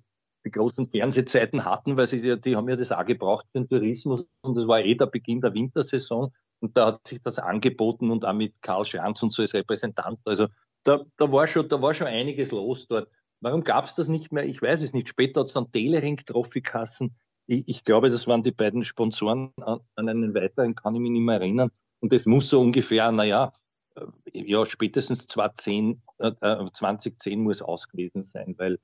die 0.45 0.51
großen 0.51 0.89
Fernsehzeiten 0.89 1.65
hatten, 1.65 1.97
weil 1.97 2.07
sie 2.07 2.21
die, 2.21 2.39
die 2.39 2.55
haben 2.55 2.67
ja 2.67 2.75
das 2.75 2.91
auch 2.91 3.05
gebraucht 3.05 3.45
für 3.51 3.59
den 3.59 3.69
Tourismus 3.69 4.25
und 4.41 4.57
das 4.57 4.67
war 4.67 4.81
eh 4.81 4.95
der 4.95 5.05
Beginn 5.05 5.41
der 5.41 5.53
Wintersaison 5.53 6.33
und 6.59 6.77
da 6.77 6.87
hat 6.87 7.07
sich 7.07 7.21
das 7.21 7.39
angeboten 7.39 8.11
und 8.11 8.25
auch 8.25 8.33
mit 8.33 8.53
Karl 8.61 8.85
Schranz 8.85 9.23
und 9.23 9.31
so 9.31 9.41
als 9.41 9.53
Repräsentant. 9.53 10.19
Also 10.25 10.47
da, 10.83 11.01
da 11.17 11.31
war 11.31 11.47
schon, 11.47 11.67
da 11.67 11.81
war 11.81 11.93
schon 11.93 12.07
einiges 12.07 12.51
los 12.51 12.87
dort. 12.87 13.09
Warum 13.43 13.63
gab 13.63 13.85
es 13.85 13.95
das 13.95 14.07
nicht 14.07 14.31
mehr? 14.31 14.45
Ich 14.45 14.61
weiß 14.61 14.81
es 14.81 14.93
nicht. 14.93 15.09
Später 15.09 15.41
hat 15.41 15.47
es 15.47 15.53
dann 15.53 15.71
Telering 15.71 16.17
Trophy-Kassen 16.17 17.15
ich, 17.45 17.67
ich, 17.67 17.83
glaube, 17.83 18.09
das 18.09 18.27
waren 18.27 18.43
die 18.43 18.51
beiden 18.51 18.85
Sponsoren. 18.85 19.53
An, 19.57 19.79
an 19.95 20.09
einen 20.09 20.33
weiteren 20.33 20.75
kann 20.75 20.95
ich 20.95 21.01
mich 21.01 21.11
nicht 21.11 21.21
mehr 21.21 21.35
erinnern. 21.35 21.71
Und 21.99 22.13
das 22.13 22.25
muss 22.25 22.49
so 22.49 22.59
ungefähr, 22.61 23.11
naja, 23.11 23.53
äh, 23.95 24.05
ja, 24.33 24.65
spätestens 24.65 25.27
2010, 25.27 26.01
äh, 26.19 26.31
2010 26.71 27.41
muss 27.41 27.61
aus 27.61 27.89
gewesen 27.89 28.23
sein, 28.23 28.55
weil 28.57 28.79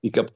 ich 0.00 0.12
glaube, 0.12 0.32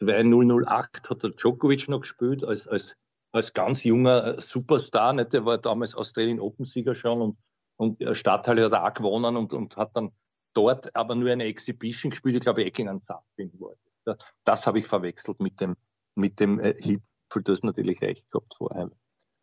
2008 0.00 1.08
hat 1.08 1.22
der 1.22 1.30
Djokovic 1.30 1.88
noch 1.88 2.00
gespielt 2.00 2.44
als, 2.44 2.66
als, 2.66 2.96
als 3.32 3.52
ganz 3.52 3.84
junger 3.84 4.38
äh, 4.38 4.40
Superstar. 4.40 5.12
Nicht? 5.12 5.32
Der 5.32 5.44
war 5.44 5.58
damals 5.58 5.94
Australian 5.94 6.40
Open-Sieger 6.40 6.94
schon 6.94 7.22
und, 7.22 7.38
und 7.76 8.16
Stadthalle 8.16 8.64
hat 8.64 8.72
er 8.72 8.84
auch 8.84 8.94
gewonnen 8.94 9.36
und, 9.36 9.52
und 9.52 9.76
hat 9.76 9.94
dann 9.94 10.12
dort 10.56 10.94
aber 10.96 11.14
nur 11.14 11.30
eine 11.30 11.44
Exhibition 11.44 12.10
gespielt. 12.10 12.36
Ich 12.36 12.42
glaube, 12.42 12.64
Ecking 12.64 13.00
Safin 13.06 13.52
war 13.60 13.74
das. 14.04 14.16
Das 14.44 14.66
habe 14.66 14.78
ich 14.78 14.86
verwechselt 14.86 15.40
mit 15.40 15.60
dem, 15.60 15.76
mit 16.14 16.40
dem 16.40 16.58
äh, 16.58 16.74
Hipfel, 16.74 17.42
du 17.42 17.52
hast 17.52 17.64
natürlich 17.64 18.00
recht 18.00 18.30
gehabt 18.30 18.54
vorher, 18.56 18.90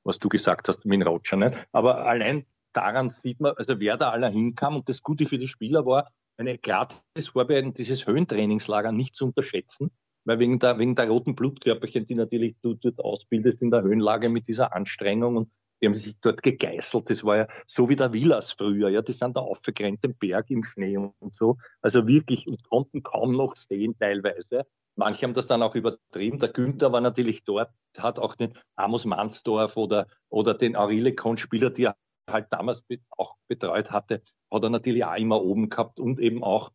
was 0.04 0.20
du 0.20 0.30
gesagt 0.30 0.68
hast 0.68 0.86
mit 0.86 1.06
Roger. 1.06 1.38
Nicht? 1.38 1.68
Aber 1.72 2.06
allein 2.06 2.46
daran 2.72 3.10
sieht 3.10 3.40
man, 3.40 3.54
also 3.56 3.80
wer 3.80 3.98
da 3.98 4.10
aller 4.10 4.30
hinkam 4.30 4.76
und 4.76 4.90
das 4.90 5.04
Gute 5.04 5.28
für 5.28 5.38
die 5.38 5.48
Spieler 5.48 5.86
war, 5.86 6.10
eine 6.38 6.58
gratis 6.58 7.28
Vorbereitung, 7.28 7.74
dieses 7.74 8.08
Höhentrainingslager 8.08 8.92
nicht 8.92 9.16
zu 9.16 9.26
unterschätzen, 9.26 9.92
weil 10.26 10.40
wegen 10.40 10.58
der, 10.60 10.80
wegen 10.80 10.96
der 10.96 11.08
roten 11.08 11.36
Blutkörperchen, 11.36 12.08
die 12.08 12.16
natürlich 12.16 12.56
du 12.62 12.74
dort 12.74 13.00
ausbildest 13.00 13.62
in 13.62 13.70
der 13.70 13.84
Höhenlage 13.84 14.30
mit 14.30 14.48
dieser 14.48 14.74
Anstrengung 14.74 15.38
und 15.38 15.52
die 15.84 15.88
haben 15.88 15.96
sich 15.96 16.18
dort 16.22 16.42
gegeißelt. 16.42 17.10
Das 17.10 17.26
war 17.26 17.38
ja 17.38 17.48
so 17.68 17.90
wie 17.90 17.98
der 17.98 18.14
Villas 18.14 18.54
früher. 18.54 18.88
Ja, 18.88 19.02
die 19.02 19.12
sind 19.12 19.36
da 19.36 19.42
aufgegrenzt 19.42 20.06
im 20.06 20.16
Berg 20.16 20.50
im 20.50 20.64
Schnee 20.64 20.96
und 20.96 21.36
so. 21.36 21.58
Also 21.82 22.08
wirklich 22.08 22.48
und 22.48 22.64
konnten 22.64 23.04
kaum 23.04 23.36
noch 23.36 23.58
stehen 23.58 23.94
teilweise. 24.00 24.66
Manche 24.96 25.26
haben 25.26 25.34
das 25.34 25.48
dann 25.48 25.62
auch 25.62 25.76
übertrieben. 25.76 26.40
Der 26.40 26.50
Günther 26.50 26.94
war 26.94 27.02
natürlich 27.02 27.44
dort, 27.44 27.70
hat 27.98 28.18
auch 28.18 28.36
den 28.36 28.54
Amos 28.78 29.04
Mansdorf 29.04 29.76
oder, 29.76 30.08
oder 30.30 30.54
den 30.54 30.78
Aurelikon-Spieler, 30.78 31.72
die 31.72 31.86
er 31.86 31.98
halt 32.30 32.48
damals 32.52 32.86
auch 33.18 33.36
betreut 33.50 33.92
hatte, 33.92 34.22
hat 34.50 34.64
er 34.64 34.70
natürlich 34.70 35.04
auch 35.04 35.16
immer 35.16 35.42
oben 35.42 35.68
gehabt 35.68 36.00
und 36.00 36.18
eben 36.20 36.46
auch, 36.46 36.72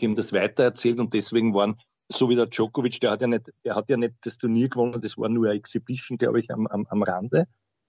die 0.00 0.06
haben 0.06 0.14
das 0.14 0.32
weitererzählt 0.32 1.00
und 1.00 1.12
deswegen 1.12 1.52
waren, 1.52 1.76
so 2.10 2.30
wie 2.30 2.36
der 2.36 2.46
Djokovic, 2.46 2.98
der 3.00 3.10
hat 3.10 3.20
ja 3.20 3.26
nicht, 3.26 3.52
der 3.64 3.74
hat 3.74 3.90
ja 3.90 3.98
nicht 3.98 4.14
das 4.22 4.38
Turnier 4.38 4.70
gewonnen, 4.70 5.02
das 5.02 5.18
war 5.18 5.28
nur 5.28 5.48
eine 5.48 5.58
Exhibition, 5.58 6.16
glaube 6.16 6.40
ich, 6.40 6.50
am, 6.50 6.66
am, 6.66 6.86
am 6.86 7.02
Rande. 7.02 7.46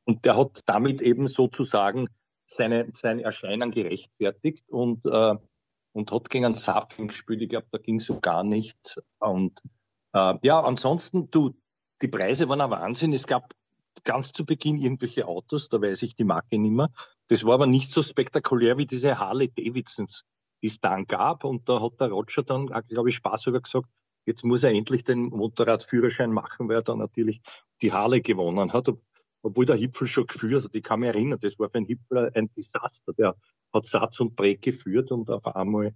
Und 0.09 0.25
der 0.25 0.37
hat 0.37 0.61
damit 0.65 1.01
eben 1.01 1.27
sozusagen 1.27 2.07
seine, 2.47 2.89
sein 2.93 3.19
Erscheinen 3.19 3.69
gerechtfertigt 3.69 4.71
und 4.71 5.05
äh, 5.05 5.35
und 5.91 6.11
hat 6.11 6.31
gegen 6.31 6.45
einen 6.45 6.55
Safing 6.55 7.09
gespielt. 7.09 7.43
Ich 7.43 7.49
glaube, 7.49 7.67
da 7.71 7.77
ging 7.77 7.99
so 7.99 8.19
gar 8.19 8.43
nicht. 8.43 8.99
Und 9.19 9.59
äh, 10.13 10.33
ja, 10.41 10.59
ansonsten, 10.61 11.29
du, 11.29 11.53
die 12.01 12.07
Preise 12.07 12.49
waren 12.49 12.61
ein 12.61 12.71
Wahnsinn. 12.71 13.13
Es 13.13 13.27
gab 13.27 13.53
ganz 14.03 14.33
zu 14.33 14.47
Beginn 14.47 14.77
irgendwelche 14.77 15.27
Autos, 15.27 15.69
da 15.69 15.79
weiß 15.79 16.01
ich 16.01 16.15
die 16.15 16.23
Marke 16.23 16.57
nicht 16.57 16.71
mehr. 16.71 16.89
Das 17.27 17.43
war 17.43 17.53
aber 17.53 17.67
nicht 17.67 17.91
so 17.91 18.01
spektakulär 18.01 18.79
wie 18.79 18.87
diese 18.87 19.19
Harley 19.19 19.51
Davidsons, 19.51 20.23
die 20.63 20.67
es 20.67 20.79
dann 20.79 21.05
gab. 21.05 21.43
Und 21.43 21.69
da 21.69 21.81
hat 21.81 21.99
der 21.99 22.09
Roger 22.09 22.41
dann, 22.41 22.65
glaube 22.65 23.11
ich, 23.11 23.17
Spaß 23.17 23.45
über 23.45 23.61
gesagt, 23.61 23.87
jetzt 24.25 24.43
muss 24.43 24.63
er 24.63 24.71
endlich 24.71 25.03
den 25.03 25.25
Motorradführerschein 25.25 26.31
machen, 26.31 26.67
weil 26.67 26.77
er 26.77 26.81
dann 26.81 26.97
natürlich 26.97 27.41
die 27.83 27.93
Harley 27.93 28.21
gewonnen 28.21 28.73
hat 28.73 28.89
obwohl 29.41 29.65
der 29.65 29.75
Hipfel 29.75 30.07
schon 30.07 30.27
geführt 30.27 30.63
hat. 30.63 30.75
Ich 30.75 30.83
kann 30.83 30.99
mich 30.99 31.09
erinnern, 31.09 31.39
das 31.41 31.57
war 31.59 31.69
für 31.69 31.75
einen 31.75 31.85
Hipfel 31.85 32.31
ein 32.33 32.49
Desaster. 32.55 33.13
Der 33.13 33.35
hat 33.73 33.85
Satz 33.85 34.19
und 34.19 34.35
Break 34.35 34.61
geführt 34.61 35.11
und 35.11 35.29
auf 35.29 35.45
einmal 35.47 35.93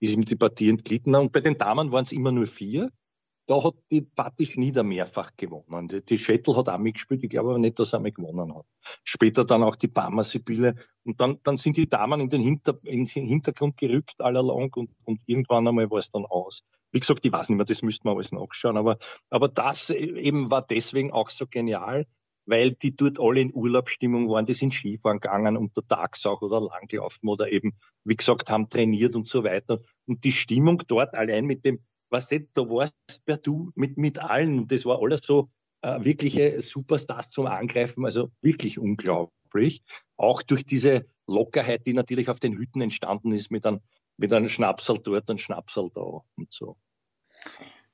ist 0.00 0.12
ihm 0.12 0.24
die 0.24 0.36
Partie 0.36 0.70
entglitten. 0.70 1.14
Und 1.14 1.32
bei 1.32 1.40
den 1.40 1.58
Damen 1.58 1.92
waren 1.92 2.04
es 2.04 2.12
immer 2.12 2.32
nur 2.32 2.46
vier. 2.46 2.90
Da 3.48 3.62
hat 3.62 3.74
die 3.92 4.00
Patti 4.00 4.46
Schnieder 4.46 4.82
mehrfach 4.82 5.30
gewonnen. 5.36 5.86
Die, 5.86 6.04
die 6.04 6.18
Schettel 6.18 6.56
hat 6.56 6.68
auch 6.68 6.78
mitgespielt. 6.78 7.22
Ich 7.22 7.30
glaube 7.30 7.50
aber 7.50 7.58
nicht, 7.60 7.78
dass 7.78 7.92
er 7.92 8.00
mal 8.00 8.10
gewonnen 8.10 8.52
hat. 8.52 8.66
Später 9.04 9.44
dann 9.44 9.62
auch 9.62 9.76
die 9.76 9.86
Barmer 9.86 10.24
Sibylle. 10.24 10.74
Und 11.04 11.20
dann, 11.20 11.38
dann 11.44 11.56
sind 11.56 11.76
die 11.76 11.88
Damen 11.88 12.20
in 12.20 12.28
den, 12.28 12.42
Hinter, 12.42 12.76
in 12.82 13.04
den 13.04 13.24
Hintergrund 13.24 13.76
gerückt, 13.76 14.20
allerlang. 14.20 14.72
Und, 14.74 14.90
und 15.04 15.20
irgendwann 15.26 15.68
einmal 15.68 15.88
war 15.90 15.98
es 15.98 16.10
dann 16.10 16.26
aus. 16.26 16.64
Wie 16.90 16.98
gesagt, 16.98 17.24
ich 17.24 17.32
weiß 17.32 17.48
nicht 17.48 17.56
mehr, 17.56 17.66
das 17.66 17.82
müsste 17.82 18.08
man 18.08 18.16
alles 18.16 18.32
nachschauen. 18.32 18.76
Aber, 18.76 18.98
aber 19.30 19.46
das 19.46 19.90
eben 19.90 20.50
war 20.50 20.62
deswegen 20.62 21.12
auch 21.12 21.30
so 21.30 21.46
genial, 21.46 22.06
weil 22.46 22.72
die 22.72 22.96
dort 22.96 23.20
alle 23.20 23.40
in 23.40 23.52
Urlaubsstimmung 23.52 24.28
waren, 24.28 24.46
die 24.46 24.54
sind 24.54 24.72
Skifahren 24.72 25.20
gegangen 25.20 25.56
untertags 25.56 26.24
auch 26.26 26.40
oder 26.42 26.60
langgelaufen 26.60 27.28
oder 27.28 27.50
eben, 27.50 27.74
wie 28.04 28.16
gesagt, 28.16 28.48
haben 28.50 28.70
trainiert 28.70 29.16
und 29.16 29.28
so 29.28 29.44
weiter. 29.44 29.80
Und 30.06 30.24
die 30.24 30.32
Stimmung 30.32 30.82
dort 30.86 31.14
allein 31.14 31.44
mit 31.44 31.64
dem, 31.64 31.80
was 32.08 32.28
du, 32.28 32.40
da 32.54 32.62
warst 32.62 32.94
per 33.24 33.36
du 33.36 33.72
mit, 33.74 33.96
mit 33.98 34.18
allen 34.18 34.60
und 34.60 34.72
das 34.72 34.84
war 34.84 35.02
alles 35.02 35.20
so 35.24 35.50
äh, 35.82 36.02
wirkliche 36.04 36.62
Superstars 36.62 37.30
zum 37.30 37.46
Angreifen, 37.46 38.04
also 38.04 38.30
wirklich 38.40 38.78
unglaublich. 38.78 39.82
Auch 40.16 40.42
durch 40.42 40.64
diese 40.64 41.06
Lockerheit, 41.26 41.86
die 41.86 41.92
natürlich 41.92 42.28
auf 42.28 42.40
den 42.40 42.56
Hütten 42.56 42.80
entstanden 42.80 43.32
ist 43.32 43.50
mit 43.50 43.66
einem, 43.66 43.80
mit 44.16 44.32
einem 44.32 44.48
Schnapsal 44.48 44.98
dort 44.98 45.28
und 45.28 45.40
Schnapsal 45.40 45.90
da 45.94 46.22
und 46.36 46.52
so. 46.52 46.76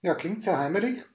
Ja, 0.02 0.14
klingt 0.14 0.42
sehr 0.42 0.58
heimelig. 0.58 1.08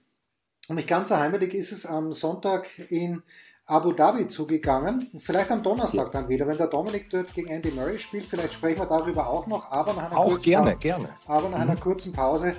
Und 0.68 0.76
nicht 0.76 0.90
ganz 0.90 1.10
so 1.10 1.18
heimelig 1.18 1.54
ist 1.54 1.72
es 1.72 1.86
am 1.86 2.12
Sonntag 2.12 2.68
in 2.90 3.24
Abu 3.66 3.94
Dhabi 3.94 4.28
zugegangen. 4.28 5.10
Vielleicht 5.20 5.50
am 5.52 5.64
Donnerstag 5.64 6.12
dann 6.12 6.28
wieder, 6.28 6.48
wenn 6.48 6.58
der 6.58 6.68
Dominik 6.68 7.10
dort 7.10 7.34
gegen 7.34 7.50
Andy 7.50 7.72
Murray 7.72 8.00
spielt. 8.00 8.26
Vielleicht 8.26 8.54
sprechen 8.54 8.80
wir 8.80 8.86
darüber 8.86 9.30
auch 9.30 9.48
noch. 9.48 9.72
Aber 9.72 9.94
nach 9.94 10.06
einer, 10.06 10.18
auch 10.18 10.30
kurzen, 10.30 10.44
gerne, 10.44 10.76
gerne. 10.78 11.10
Aber 11.26 11.50
nach 11.50 11.58
mhm. 11.58 11.70
einer 11.70 11.76
kurzen 11.76 12.12
Pause 12.12 12.56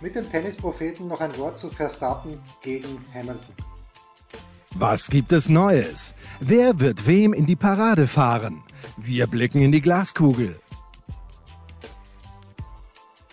mit 0.00 0.14
dem 0.14 0.28
Tennispropheten 0.30 1.06
noch 1.06 1.20
ein 1.20 1.36
Wort 1.38 1.58
zu 1.58 1.68
Verstappen 1.70 2.40
gegen 2.62 3.04
Hamilton. 3.14 3.54
Was 4.74 5.08
gibt 5.08 5.32
es 5.32 5.48
Neues? 5.48 6.14
Wer 6.40 6.80
wird 6.80 7.06
wem 7.06 7.32
in 7.32 7.46
die 7.46 7.56
Parade 7.56 8.06
fahren? 8.08 8.62
Wir 8.96 9.26
blicken 9.26 9.60
in 9.60 9.70
die 9.70 9.80
Glaskugel. 9.80 10.58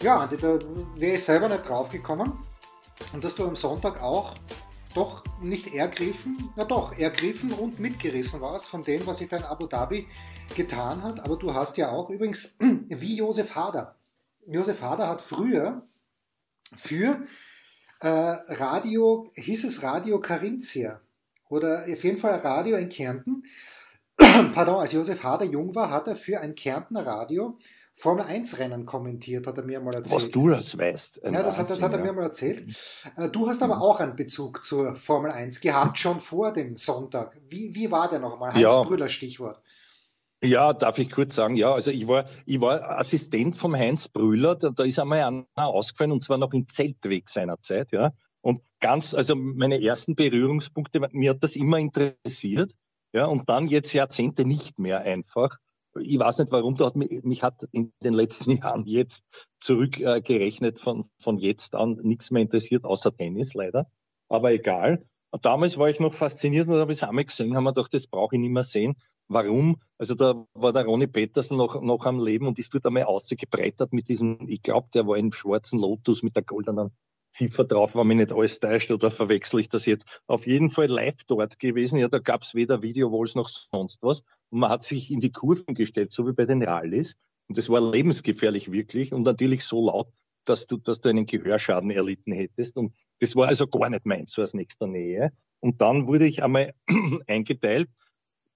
Ja, 0.01 0.27
da 0.27 0.59
wäre 0.95 1.15
ich 1.15 1.23
selber 1.23 1.47
nicht 1.47 1.67
draufgekommen. 1.67 2.48
Und 3.13 3.23
dass 3.23 3.35
du 3.35 3.45
am 3.45 3.55
Sonntag 3.55 4.01
auch 4.01 4.35
doch 4.93 5.23
nicht 5.41 5.73
ergriffen, 5.73 6.51
na 6.55 6.65
doch, 6.65 6.97
ergriffen 6.97 7.51
und 7.51 7.79
mitgerissen 7.79 8.41
warst 8.41 8.67
von 8.67 8.83
dem, 8.83 9.05
was 9.05 9.19
sich 9.19 9.29
dein 9.29 9.43
Abu 9.43 9.67
Dhabi 9.67 10.07
getan 10.55 11.03
hat. 11.03 11.19
Aber 11.19 11.37
du 11.37 11.53
hast 11.53 11.77
ja 11.77 11.89
auch 11.89 12.09
übrigens, 12.09 12.57
wie 12.89 13.17
Josef 13.17 13.55
Hader. 13.55 13.95
Josef 14.47 14.81
Hader 14.81 15.07
hat 15.07 15.21
früher 15.21 15.83
für 16.77 17.25
äh, 18.01 18.07
Radio, 18.07 19.29
hieß 19.35 19.63
es 19.65 19.83
Radio 19.83 20.19
Carinthia 20.19 21.01
oder 21.49 21.83
auf 21.83 22.03
jeden 22.03 22.17
Fall 22.17 22.39
Radio 22.39 22.77
in 22.77 22.89
Kärnten. 22.89 23.43
Pardon, 24.17 24.81
als 24.81 24.91
Josef 24.91 25.23
Hader 25.23 25.45
jung 25.45 25.75
war, 25.75 25.91
hat 25.91 26.07
er 26.07 26.15
für 26.15 26.39
ein 26.39 26.55
Kärntner 26.55 27.05
Radio 27.05 27.57
Formel 27.99 28.23
1 28.23 28.59
Rennen 28.59 28.85
kommentiert, 28.85 29.45
hat 29.45 29.57
er 29.57 29.65
mir 29.65 29.81
mal 29.81 29.93
erzählt. 29.93 30.23
Was 30.23 30.29
du 30.29 30.47
das 30.47 30.77
weißt. 30.77 31.19
Ja, 31.21 31.43
das 31.43 31.59
hat, 31.59 31.69
das 31.69 31.83
hat 31.83 31.91
er 31.91 31.99
mir 31.99 32.13
mal 32.13 32.23
erzählt. 32.23 32.73
Äh, 33.17 33.27
du 33.27 33.49
hast 33.49 33.61
aber 33.61 33.81
auch 33.81 33.99
einen 33.99 34.15
Bezug 34.15 34.63
zur 34.63 34.95
Formel 34.95 35.31
1 35.31 35.59
gehabt, 35.59 35.97
schon 35.97 36.21
vor 36.21 36.53
dem 36.53 36.77
Sonntag. 36.77 37.37
Wie, 37.49 37.75
wie 37.75 37.91
war 37.91 38.09
der 38.09 38.19
nochmal? 38.19 38.53
Heinz 38.53 38.61
ja. 38.61 38.83
Brüller 38.83 39.09
Stichwort. 39.09 39.61
Ja, 40.41 40.71
darf 40.71 40.97
ich 40.97 41.11
kurz 41.11 41.35
sagen, 41.35 41.57
ja, 41.57 41.73
also 41.73 41.91
ich 41.91 42.07
war, 42.07 42.29
ich 42.45 42.61
war 42.61 42.97
Assistent 42.97 43.57
vom 43.57 43.75
Heinz 43.75 44.07
Brüller, 44.07 44.55
da, 44.55 44.69
da 44.69 44.85
ist 44.85 44.97
einmal 44.97 45.21
einer 45.21 45.45
ausgefallen 45.67 46.13
und 46.13 46.23
zwar 46.23 46.37
noch 46.37 46.53
in 46.53 46.67
Zeltweg 46.67 47.27
seiner 47.27 47.59
Zeit, 47.59 47.91
ja. 47.91 48.13
Und 48.39 48.61
ganz, 48.79 49.13
also 49.13 49.35
meine 49.35 49.83
ersten 49.83 50.15
Berührungspunkte, 50.15 51.01
mir 51.11 51.31
hat 51.31 51.43
das 51.43 51.57
immer 51.57 51.79
interessiert, 51.79 52.71
ja, 53.11 53.25
und 53.25 53.49
dann 53.49 53.67
jetzt 53.67 53.91
Jahrzehnte 53.91 54.45
nicht 54.45 54.79
mehr 54.79 55.01
einfach. 55.01 55.57
Ich 55.99 56.19
weiß 56.19 56.37
nicht 56.39 56.51
warum, 56.51 56.77
hat 56.79 56.95
mich, 56.95 57.23
mich 57.23 57.43
hat 57.43 57.63
in 57.71 57.91
den 58.03 58.13
letzten 58.13 58.51
Jahren 58.57 58.85
jetzt 58.85 59.23
zurückgerechnet 59.59 60.77
äh, 60.77 60.81
von, 60.81 61.09
von 61.17 61.37
jetzt 61.37 61.75
an 61.75 61.97
nichts 62.03 62.31
mehr 62.31 62.41
interessiert, 62.41 62.85
außer 62.85 63.15
Tennis 63.15 63.53
leider. 63.53 63.87
Aber 64.29 64.51
egal. 64.51 65.05
Und 65.31 65.45
damals 65.45 65.77
war 65.77 65.89
ich 65.89 65.99
noch 65.99 66.13
fasziniert 66.13 66.67
und 66.67 66.79
habe 66.79 66.91
es 66.91 67.03
einmal 67.03 67.25
gesehen, 67.25 67.55
haben 67.55 67.63
wir 67.63 67.73
gedacht, 67.73 67.93
das 67.93 68.07
brauche 68.07 68.35
ich 68.35 68.41
nicht 68.41 68.51
mehr 68.51 68.63
sehen. 68.63 68.95
Warum? 69.27 69.79
Also 69.99 70.15
da 70.15 70.45
war 70.53 70.73
der 70.73 70.85
Ronny 70.85 71.05
Petersen 71.05 71.55
noch, 71.57 71.81
noch 71.81 72.05
am 72.05 72.19
Leben 72.19 72.47
und 72.47 72.57
ist 72.57 72.73
dort 72.73 72.85
einmal 72.87 73.03
ausgebreitert 73.03 73.93
mit 73.93 74.09
diesem, 74.09 74.39
ich 74.47 74.63
glaube, 74.63 74.87
der 74.93 75.05
war 75.05 75.17
im 75.17 75.31
schwarzen 75.31 75.79
Lotus 75.79 76.23
mit 76.23 76.35
der 76.35 76.43
goldenen 76.43 76.91
Ziffer 77.31 77.63
drauf, 77.63 77.95
war 77.95 78.03
mir 78.03 78.15
nicht 78.15 78.31
alles 78.31 78.59
täuscht 78.59 78.91
oder 78.91 79.11
verwechsel 79.11 79.59
ich 79.59 79.69
das 79.69 79.85
jetzt. 79.85 80.21
Auf 80.27 80.47
jeden 80.47 80.69
Fall 80.69 80.87
live 80.87 81.23
dort 81.27 81.59
gewesen. 81.59 81.99
Ja, 81.99 82.07
da 82.07 82.19
gab 82.19 82.43
es 82.43 82.55
weder 82.55 82.81
Videowalls 82.81 83.35
noch 83.35 83.47
sonst 83.47 84.03
was. 84.03 84.21
Und 84.49 84.59
man 84.59 84.69
hat 84.69 84.83
sich 84.83 85.11
in 85.11 85.19
die 85.19 85.31
Kurven 85.31 85.75
gestellt, 85.75 86.11
so 86.11 86.27
wie 86.27 86.33
bei 86.33 86.45
den 86.45 86.63
Rallyes. 86.63 87.15
Und 87.47 87.57
das 87.57 87.69
war 87.69 87.81
lebensgefährlich 87.81 88.71
wirklich 88.71 89.13
und 89.13 89.23
natürlich 89.23 89.63
so 89.63 89.85
laut, 89.85 90.11
dass 90.45 90.67
du, 90.67 90.77
dass 90.77 91.01
du 91.01 91.09
einen 91.09 91.25
Gehörschaden 91.25 91.91
erlitten 91.91 92.31
hättest. 92.31 92.77
Und 92.77 92.93
das 93.19 93.35
war 93.35 93.47
also 93.47 93.67
gar 93.67 93.89
nicht 93.89 94.05
meins, 94.05 94.31
so 94.31 94.41
aus 94.41 94.53
nächster 94.53 94.87
Nähe. 94.87 95.31
Und 95.59 95.81
dann 95.81 96.07
wurde 96.07 96.25
ich 96.25 96.43
einmal 96.43 96.73
eingeteilt 97.27 97.89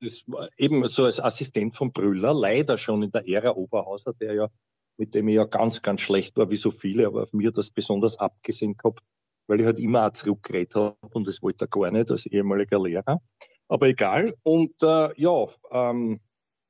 das 0.03 0.23
war 0.27 0.49
eben 0.57 0.87
so 0.87 1.05
als 1.05 1.19
Assistent 1.19 1.75
von 1.75 1.91
Brüller, 1.91 2.33
leider 2.33 2.77
schon 2.77 3.03
in 3.03 3.11
der 3.11 3.27
Ära 3.27 3.51
Oberhauser, 3.51 4.13
der 4.13 4.33
ja, 4.33 4.49
mit 4.97 5.15
dem 5.15 5.27
ich 5.27 5.35
ja 5.35 5.45
ganz, 5.45 5.81
ganz 5.81 6.01
schlecht 6.01 6.37
war, 6.37 6.49
wie 6.49 6.55
so 6.55 6.71
viele, 6.71 7.07
aber 7.07 7.23
auf 7.23 7.33
mir 7.33 7.51
das 7.51 7.69
besonders 7.69 8.17
abgesehen 8.17 8.77
gehabt, 8.77 9.01
weil 9.47 9.59
ich 9.59 9.65
halt 9.65 9.79
immer 9.79 10.07
auch 10.07 10.13
zurückgeredet 10.13 10.75
habe 10.75 10.97
und 11.13 11.27
das 11.27 11.41
wollte 11.41 11.65
er 11.65 11.67
gar 11.67 11.91
nicht 11.91 12.11
als 12.11 12.25
ehemaliger 12.25 12.81
Lehrer. 12.81 13.21
Aber 13.67 13.87
egal. 13.87 14.35
Und 14.43 14.81
äh, 14.83 15.09
ja, 15.19 15.47
ähm, 15.71 16.19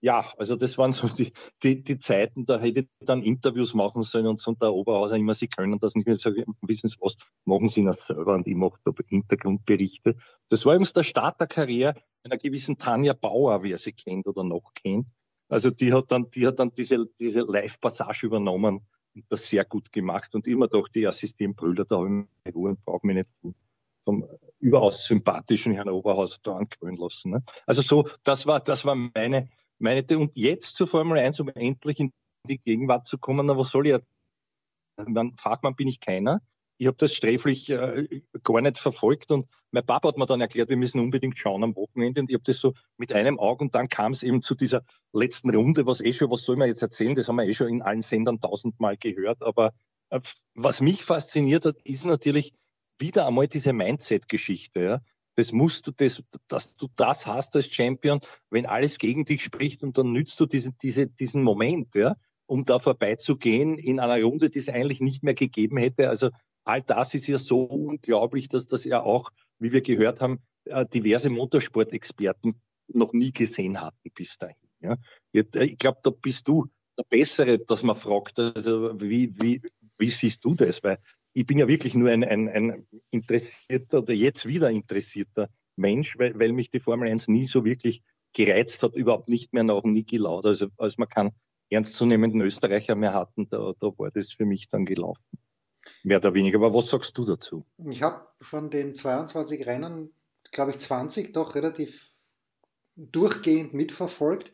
ja, 0.02 0.34
also 0.38 0.58
das 0.58 0.78
waren 0.78 0.92
so 0.92 1.08
die, 1.08 1.32
die, 1.64 1.82
die 1.82 1.98
Zeiten, 1.98 2.46
da 2.46 2.60
hätte 2.60 2.82
ich 2.82 2.88
dann 3.00 3.24
Interviews 3.24 3.74
machen 3.74 4.04
sollen 4.04 4.28
und 4.28 4.40
so 4.42 4.52
und 4.52 4.62
der 4.62 4.74
Oberhauser 4.74 5.16
immer, 5.16 5.34
sie 5.34 5.48
können 5.48 5.80
das 5.80 5.96
nicht. 5.96 6.08
Ich 6.08 6.22
sage, 6.22 6.44
wissen 6.62 6.90
Sie 6.90 6.98
was, 7.00 7.16
machen 7.46 7.70
Sie 7.70 7.86
das 7.86 8.08
selber 8.08 8.36
und 8.36 8.46
ich 8.46 8.56
mache 8.56 8.78
da 8.84 8.92
Hintergrundberichte. 9.08 10.18
Das 10.50 10.66
war 10.66 10.74
übrigens 10.74 10.92
der 10.92 11.04
Start 11.04 11.40
der 11.40 11.48
Karriere 11.48 11.96
einer 12.24 12.38
gewissen 12.38 12.78
Tanja 12.78 13.14
Bauer, 13.14 13.64
wer 13.64 13.78
sie 13.78 13.94
kennt 13.94 14.28
oder 14.28 14.44
noch 14.44 14.74
kennt. 14.76 15.08
Also 15.54 15.70
die 15.70 15.94
hat 15.94 16.12
dann, 16.12 16.30
die 16.32 16.48
hat 16.48 16.58
dann 16.58 16.74
diese, 16.74 17.06
diese 17.20 17.42
Live-Passage 17.42 18.26
übernommen 18.26 18.82
und 19.14 19.26
das 19.30 19.48
sehr 19.48 19.64
gut 19.64 19.92
gemacht 19.92 20.34
und 20.34 20.48
immer 20.48 20.68
doch 20.68 20.88
die 20.88 21.06
Assistentbrüder, 21.06 21.86
da 21.86 21.98
habe 21.98 22.08
ich 22.08 22.12
mir 22.12 22.54
Ruhe 22.54 22.70
und 22.72 22.84
brauche 22.84 23.06
mich 23.06 23.18
nicht 23.18 23.56
vom 24.04 24.28
überaus 24.60 25.06
sympathischen 25.06 25.74
Herrn 25.74 25.90
Oberhauser 25.90 26.38
da 26.42 26.56
ankrönen 26.56 26.98
lassen. 26.98 27.32
Ne? 27.32 27.44
Also 27.68 27.84
so, 27.84 28.08
das 28.24 28.48
war, 28.48 28.62
das 28.62 28.84
war 28.84 28.96
meine, 28.96 29.48
meine, 29.78 30.04
und 30.18 30.32
jetzt 30.34 30.76
zur 30.76 30.88
Formel 30.88 31.20
1, 31.20 31.40
um 31.40 31.50
endlich 31.50 32.00
in 32.00 32.12
die 32.48 32.58
Gegenwart 32.58 33.06
zu 33.06 33.20
kommen, 33.20 33.46
na, 33.46 33.56
was 33.56 33.70
soll 33.70 33.86
ich 33.88 34.00
dann 34.96 35.36
Fachmann 35.38 35.76
bin 35.76 35.88
ich 35.88 36.00
keiner. 36.00 36.42
Ich 36.78 36.88
habe 36.88 36.98
das 36.98 37.14
sträflich 37.14 37.70
äh, 37.70 38.22
gar 38.44 38.62
nicht 38.62 38.78
verfolgt 38.78 39.32
und 39.32 39.48
mein 39.72 39.86
Papa 39.86 40.10
hat 40.10 40.18
mir 40.18 40.26
dann 40.26 40.42
erklärt, 40.42 40.70
wir 40.70 40.78
müssen 40.78 41.00
unbedingt 41.00 41.38
schauen 41.38 41.64
am 41.64 41.76
Wochenende 41.76 42.22
und 42.22 42.30
ich 42.30 42.36
habe 42.36 42.44
das 42.44 42.58
so 42.58 42.74
mit 42.98 43.14
einem 43.14 43.40
Auge 43.40 43.64
und 43.66 43.76
dann 43.76 43.90
kam 43.90 44.12
es 44.12 44.24
eben 44.24 44.42
zu 44.42 44.56
dieser 44.56 44.84
letzten 45.14 45.56
Runde, 45.56 45.86
was 45.86 46.02
eh 46.02 46.14
schon, 46.14 46.32
was 46.32 46.44
soll 46.44 46.58
man 46.58 46.68
jetzt 46.68 46.82
erzählen, 46.82 47.16
das 47.16 47.28
haben 47.28 47.36
wir 47.38 47.46
eh 47.46 47.54
schon 47.54 47.70
in 47.70 47.82
allen 47.82 48.02
Sendern 48.02 48.40
tausendmal 48.40 48.98
gehört, 48.98 49.42
aber 49.42 49.74
äh, 50.10 50.20
was 50.54 50.82
mich 50.82 51.04
fasziniert 51.04 51.66
hat, 51.66 51.78
ist 51.84 52.06
natürlich 52.06 52.54
wieder 53.00 53.28
einmal 53.28 53.48
diese 53.48 53.74
Mindset-Geschichte. 53.74 54.80
Ja? 54.82 55.02
Das 55.36 55.52
musst 55.52 55.88
du, 55.88 55.92
das, 55.92 56.24
dass 56.48 56.76
du 56.76 56.88
das 56.96 57.26
hast 57.26 57.56
als 57.56 57.68
Champion, 57.68 58.20
wenn 58.50 58.66
alles 58.66 59.00
gegen 59.00 59.26
dich 59.26 59.44
spricht 59.44 59.84
und 59.84 59.98
dann 59.98 60.12
nützt 60.12 60.40
du 60.40 60.46
diese, 60.46 60.72
diese, 60.72 61.08
diesen 61.08 61.44
Moment, 61.44 61.96
ja, 61.96 62.16
um 62.46 62.66
da 62.66 62.80
vorbeizugehen 62.80 63.78
in 63.78 64.00
einer 64.00 64.22
Runde, 64.22 64.50
die 64.50 64.60
es 64.60 64.70
eigentlich 64.70 65.02
nicht 65.02 65.24
mehr 65.24 65.34
gegeben 65.34 65.78
hätte. 65.78 66.10
Also 66.10 66.30
all 66.64 66.82
das 66.82 67.14
ist 67.14 67.28
ja 67.28 67.40
so 67.40 67.64
unglaublich, 67.64 68.50
dass 68.50 68.68
das 68.68 68.84
ja 68.84 69.02
auch, 69.02 69.32
wie 69.60 69.72
wir 69.72 69.82
gehört 69.82 70.22
haben, 70.22 70.40
äh, 70.66 70.86
diverse 70.86 71.30
Motorsport-Experten 71.30 72.56
noch 72.88 73.14
nie 73.14 73.32
gesehen 73.32 73.82
hatten 73.82 74.12
bis 74.14 74.38
dahin. 74.38 74.56
Ja. 74.82 74.98
Ich 75.32 75.78
glaube, 75.78 76.00
da 76.04 76.10
bist 76.10 76.48
du 76.48 76.68
der 76.98 77.04
Bessere, 77.04 77.60
dass 77.60 77.84
man 77.84 77.96
fragt, 77.96 78.40
also 78.40 79.00
wie, 79.00 79.34
wie, 79.42 79.62
wie 79.98 80.10
siehst 80.10 80.44
du 80.44 80.54
das? 80.54 80.84
Weil 80.84 81.00
ich 81.34 81.46
bin 81.46 81.58
ja 81.58 81.68
wirklich 81.68 81.96
nur 81.96 82.10
ein, 82.10 82.24
ein, 82.24 82.50
ein 82.50 82.88
interessierter 83.10 84.00
oder 84.00 84.14
jetzt 84.14 84.46
wieder 84.46 84.70
interessierter 84.70 85.50
Mensch, 85.76 86.18
weil, 86.20 86.38
weil 86.38 86.52
mich 86.52 86.70
die 86.70 86.80
Formel 86.80 87.10
1 87.10 87.28
nie 87.28 87.46
so 87.46 87.66
wirklich 87.66 88.04
gereizt 88.34 88.84
hat, 88.84 88.96
überhaupt 88.96 89.30
nicht 89.30 89.54
mehr 89.54 89.64
nach 89.64 89.84
Niki 89.84 90.18
Lauda. 90.18 90.50
Also 90.50 90.68
als 90.78 90.98
man 90.98 91.10
keinen 91.10 91.32
ernstzunehmenden 91.70 92.42
Österreicher 92.42 92.96
mehr 92.96 93.14
hatten, 93.14 93.48
da, 93.50 93.74
da 93.80 93.88
war 93.98 94.12
das 94.12 94.32
für 94.32 94.46
mich 94.46 94.70
dann 94.70 94.86
gelaufen. 94.86 95.24
Mehr 96.04 96.18
oder 96.18 96.34
weniger. 96.34 96.58
Aber 96.58 96.74
was 96.74 96.90
sagst 96.90 97.18
du 97.18 97.26
dazu? 97.26 97.66
Ich 97.90 98.02
habe 98.02 98.28
von 98.42 98.70
den 98.70 98.96
22 98.96 99.66
Rennen, 99.66 100.14
glaube 100.52 100.72
ich, 100.72 100.80
20 100.80 101.34
doch 101.34 101.56
relativ 101.56 102.10
durchgehend 102.96 103.74
mitverfolgt. 103.74 104.52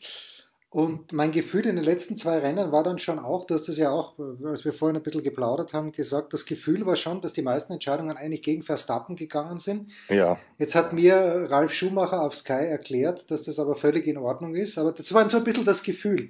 Und 0.71 1.11
mein 1.13 1.31
Gefühl 1.31 1.65
in 1.65 1.77
den 1.77 1.85
letzten 1.85 2.15
zwei 2.15 2.37
Rennen 2.37 2.71
war 2.71 2.83
dann 2.83 2.99
schon 2.99 3.17
auch, 3.17 3.47
du 3.47 3.55
hast 3.55 3.67
es 3.69 3.77
ja 3.77 3.89
auch, 3.89 4.19
als 4.45 4.65
wir 4.65 4.71
vorhin 4.71 4.97
ein 4.97 5.01
bisschen 5.01 5.23
geplaudert 5.23 5.73
haben, 5.73 5.91
gesagt, 5.91 6.31
das 6.31 6.45
Gefühl 6.45 6.85
war 6.85 6.95
schon, 6.95 7.21
dass 7.21 7.33
die 7.33 7.41
meisten 7.41 7.73
Entscheidungen 7.73 8.15
eigentlich 8.15 8.43
gegen 8.43 8.61
Verstappen 8.61 9.15
gegangen 9.15 9.57
sind. 9.57 9.91
Ja. 10.09 10.37
Jetzt 10.59 10.75
hat 10.75 10.93
mir 10.93 11.47
Ralf 11.49 11.73
Schumacher 11.73 12.21
auf 12.21 12.35
Sky 12.35 12.67
erklärt, 12.67 13.31
dass 13.31 13.45
das 13.45 13.57
aber 13.57 13.75
völlig 13.75 14.05
in 14.05 14.17
Ordnung 14.17 14.53
ist, 14.53 14.77
aber 14.77 14.91
das 14.91 15.11
war 15.11 15.27
so 15.27 15.37
ein 15.37 15.43
bisschen 15.43 15.65
das 15.65 15.81
Gefühl. 15.81 16.29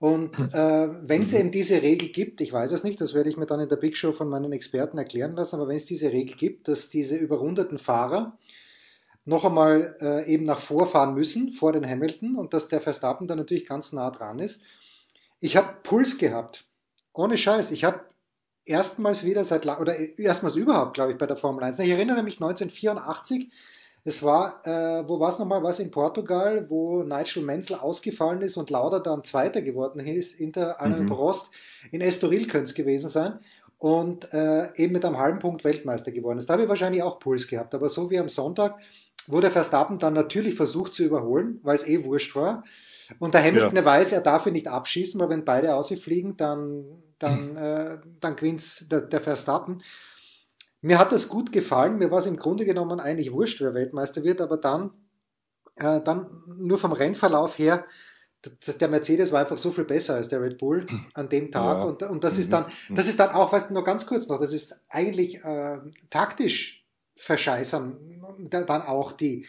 Und 0.00 0.38
äh, 0.54 0.88
wenn 1.08 1.24
es 1.24 1.34
eben 1.34 1.50
diese 1.50 1.82
Regel 1.82 2.08
gibt, 2.08 2.40
ich 2.40 2.52
weiß 2.52 2.72
es 2.72 2.84
nicht, 2.84 3.00
das 3.02 3.12
werde 3.12 3.28
ich 3.28 3.36
mir 3.36 3.44
dann 3.44 3.60
in 3.60 3.68
der 3.68 3.76
Big 3.76 3.98
Show 3.98 4.12
von 4.12 4.30
meinen 4.30 4.50
Experten 4.50 4.96
erklären 4.96 5.32
lassen, 5.32 5.56
aber 5.56 5.68
wenn 5.68 5.76
es 5.76 5.84
diese 5.84 6.10
Regel 6.10 6.36
gibt, 6.36 6.68
dass 6.68 6.88
diese 6.88 7.16
überrundeten 7.16 7.78
Fahrer 7.78 8.38
noch 9.26 9.44
einmal 9.44 9.94
äh, 10.00 10.32
eben 10.32 10.46
nach 10.46 10.60
vorfahren 10.60 11.14
müssen 11.14 11.52
vor 11.52 11.72
den 11.72 11.86
Hamilton 11.86 12.36
und 12.36 12.54
dass 12.54 12.68
der 12.68 12.80
Verstappen 12.80 13.28
da 13.28 13.36
natürlich 13.36 13.66
ganz 13.66 13.92
nah 13.92 14.10
dran 14.10 14.38
ist. 14.38 14.62
Ich 15.38 15.58
habe 15.58 15.76
Puls 15.82 16.16
gehabt. 16.16 16.64
Ohne 17.12 17.36
Scheiß. 17.36 17.70
Ich 17.70 17.84
habe 17.84 18.00
erstmals 18.64 19.24
wieder 19.24 19.44
seit 19.44 19.66
oder 19.66 19.94
erstmals 20.18 20.56
überhaupt, 20.56 20.94
glaube 20.94 21.12
ich, 21.12 21.18
bei 21.18 21.26
der 21.26 21.36
Formel 21.36 21.62
1. 21.62 21.78
Ich 21.78 21.90
erinnere 21.90 22.22
mich 22.22 22.40
1984. 22.40 23.50
Es 24.04 24.22
war, 24.22 24.66
äh, 24.66 25.06
wo 25.06 25.20
war 25.20 25.28
es 25.28 25.38
nochmal? 25.38 25.62
Was 25.62 25.78
in 25.78 25.90
Portugal, 25.90 26.66
wo 26.68 27.02
Nigel 27.02 27.42
Menzel 27.42 27.76
ausgefallen 27.76 28.40
ist 28.40 28.56
und 28.56 28.70
Lauda 28.70 28.98
dann 28.98 29.24
Zweiter 29.24 29.60
geworden 29.60 30.00
ist 30.00 30.36
hinter 30.36 30.80
Alain 30.80 31.04
mhm. 31.04 31.08
Prost. 31.08 31.50
In 31.90 32.00
Estoril 32.00 32.46
könnte 32.46 32.70
es 32.70 32.74
gewesen 32.74 33.08
sein 33.08 33.40
und 33.78 34.32
äh, 34.32 34.74
eben 34.76 34.92
mit 34.92 35.04
einem 35.04 35.18
halben 35.18 35.38
Punkt 35.38 35.64
Weltmeister 35.64 36.12
geworden 36.12 36.38
ist. 36.38 36.48
Da 36.48 36.54
habe 36.54 36.64
ich 36.64 36.68
wahrscheinlich 36.68 37.02
auch 37.02 37.18
Puls 37.18 37.46
gehabt, 37.46 37.74
aber 37.74 37.88
so 37.88 38.10
wie 38.10 38.18
am 38.18 38.28
Sonntag 38.28 38.76
wurde 39.26 39.50
Verstappen 39.50 39.98
dann 39.98 40.14
natürlich 40.14 40.54
versucht 40.54 40.94
zu 40.94 41.04
überholen, 41.04 41.60
weil 41.62 41.74
es 41.74 41.86
eh 41.86 42.04
wurscht 42.04 42.34
war. 42.36 42.64
Und 43.18 43.34
der 43.34 43.42
Hamilton 43.42 43.76
ja. 43.76 43.84
weiß, 43.84 44.12
er 44.12 44.20
darf 44.20 44.46
ihn 44.46 44.52
nicht 44.52 44.68
abschießen, 44.68 45.20
weil 45.20 45.30
wenn 45.30 45.44
beide 45.44 45.74
ausfliegen, 45.74 46.36
dann, 46.36 46.84
dann, 47.18 47.56
äh, 47.56 47.98
dann 48.20 48.36
gewinnt 48.36 48.90
der, 48.90 49.00
der 49.00 49.20
Verstappen. 49.20 49.82
Mir 50.80 50.98
hat 50.98 51.12
das 51.12 51.28
gut 51.28 51.52
gefallen. 51.52 51.98
Mir 51.98 52.10
war 52.10 52.18
es 52.18 52.26
im 52.26 52.36
Grunde 52.36 52.64
genommen 52.64 53.00
eigentlich 53.00 53.32
wurscht, 53.32 53.60
wer 53.60 53.74
Weltmeister 53.74 54.24
wird, 54.24 54.40
aber 54.40 54.56
dann, 54.56 54.90
äh, 55.76 56.00
dann 56.00 56.42
nur 56.56 56.78
vom 56.78 56.92
Rennverlauf 56.92 57.58
her, 57.58 57.84
das, 58.42 58.78
der 58.78 58.88
Mercedes 58.88 59.32
war 59.32 59.40
einfach 59.40 59.58
so 59.58 59.70
viel 59.70 59.84
besser 59.84 60.14
als 60.14 60.28
der 60.28 60.40
Red 60.40 60.56
Bull 60.56 60.86
an 61.14 61.28
dem 61.28 61.50
Tag. 61.50 61.78
Ja. 61.78 61.84
Und, 61.84 62.02
und 62.02 62.24
das 62.24 62.38
ist 62.38 62.48
mhm. 62.48 62.52
dann, 62.52 62.66
das 62.88 63.06
ist 63.06 63.20
dann 63.20 63.30
auch, 63.30 63.52
weißt 63.52 63.70
du, 63.70 63.74
nur 63.74 63.84
ganz 63.84 64.06
kurz 64.06 64.28
noch, 64.28 64.40
das 64.40 64.52
ist 64.52 64.80
eigentlich 64.88 65.44
äh, 65.44 65.78
taktisch 66.08 66.86
verscheißern 67.16 67.98
dann 68.48 68.82
auch 68.82 69.12
die, 69.12 69.46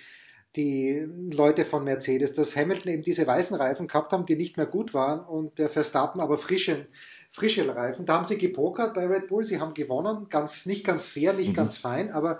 die 0.55 1.07
Leute 1.31 1.65
von 1.65 1.83
Mercedes, 1.83 2.33
dass 2.33 2.55
Hamilton 2.55 2.91
eben 2.91 3.03
diese 3.03 3.25
weißen 3.25 3.55
Reifen 3.55 3.87
gehabt 3.87 4.11
haben, 4.11 4.25
die 4.25 4.35
nicht 4.35 4.57
mehr 4.57 4.65
gut 4.65 4.93
waren 4.93 5.21
und 5.21 5.59
der 5.59 5.69
Verstappen 5.69 6.21
aber 6.21 6.37
frische, 6.37 6.87
frische 7.31 7.73
Reifen. 7.73 8.05
Da 8.05 8.15
haben 8.15 8.25
sie 8.25 8.37
gepokert 8.37 8.93
bei 8.93 9.07
Red 9.07 9.27
Bull, 9.27 9.43
sie 9.43 9.59
haben 9.59 9.73
gewonnen, 9.73 10.27
ganz, 10.29 10.65
nicht 10.65 10.85
ganz 10.85 11.07
fair, 11.07 11.33
nicht 11.33 11.49
mhm. 11.49 11.53
ganz 11.53 11.77
fein, 11.77 12.11
aber 12.11 12.39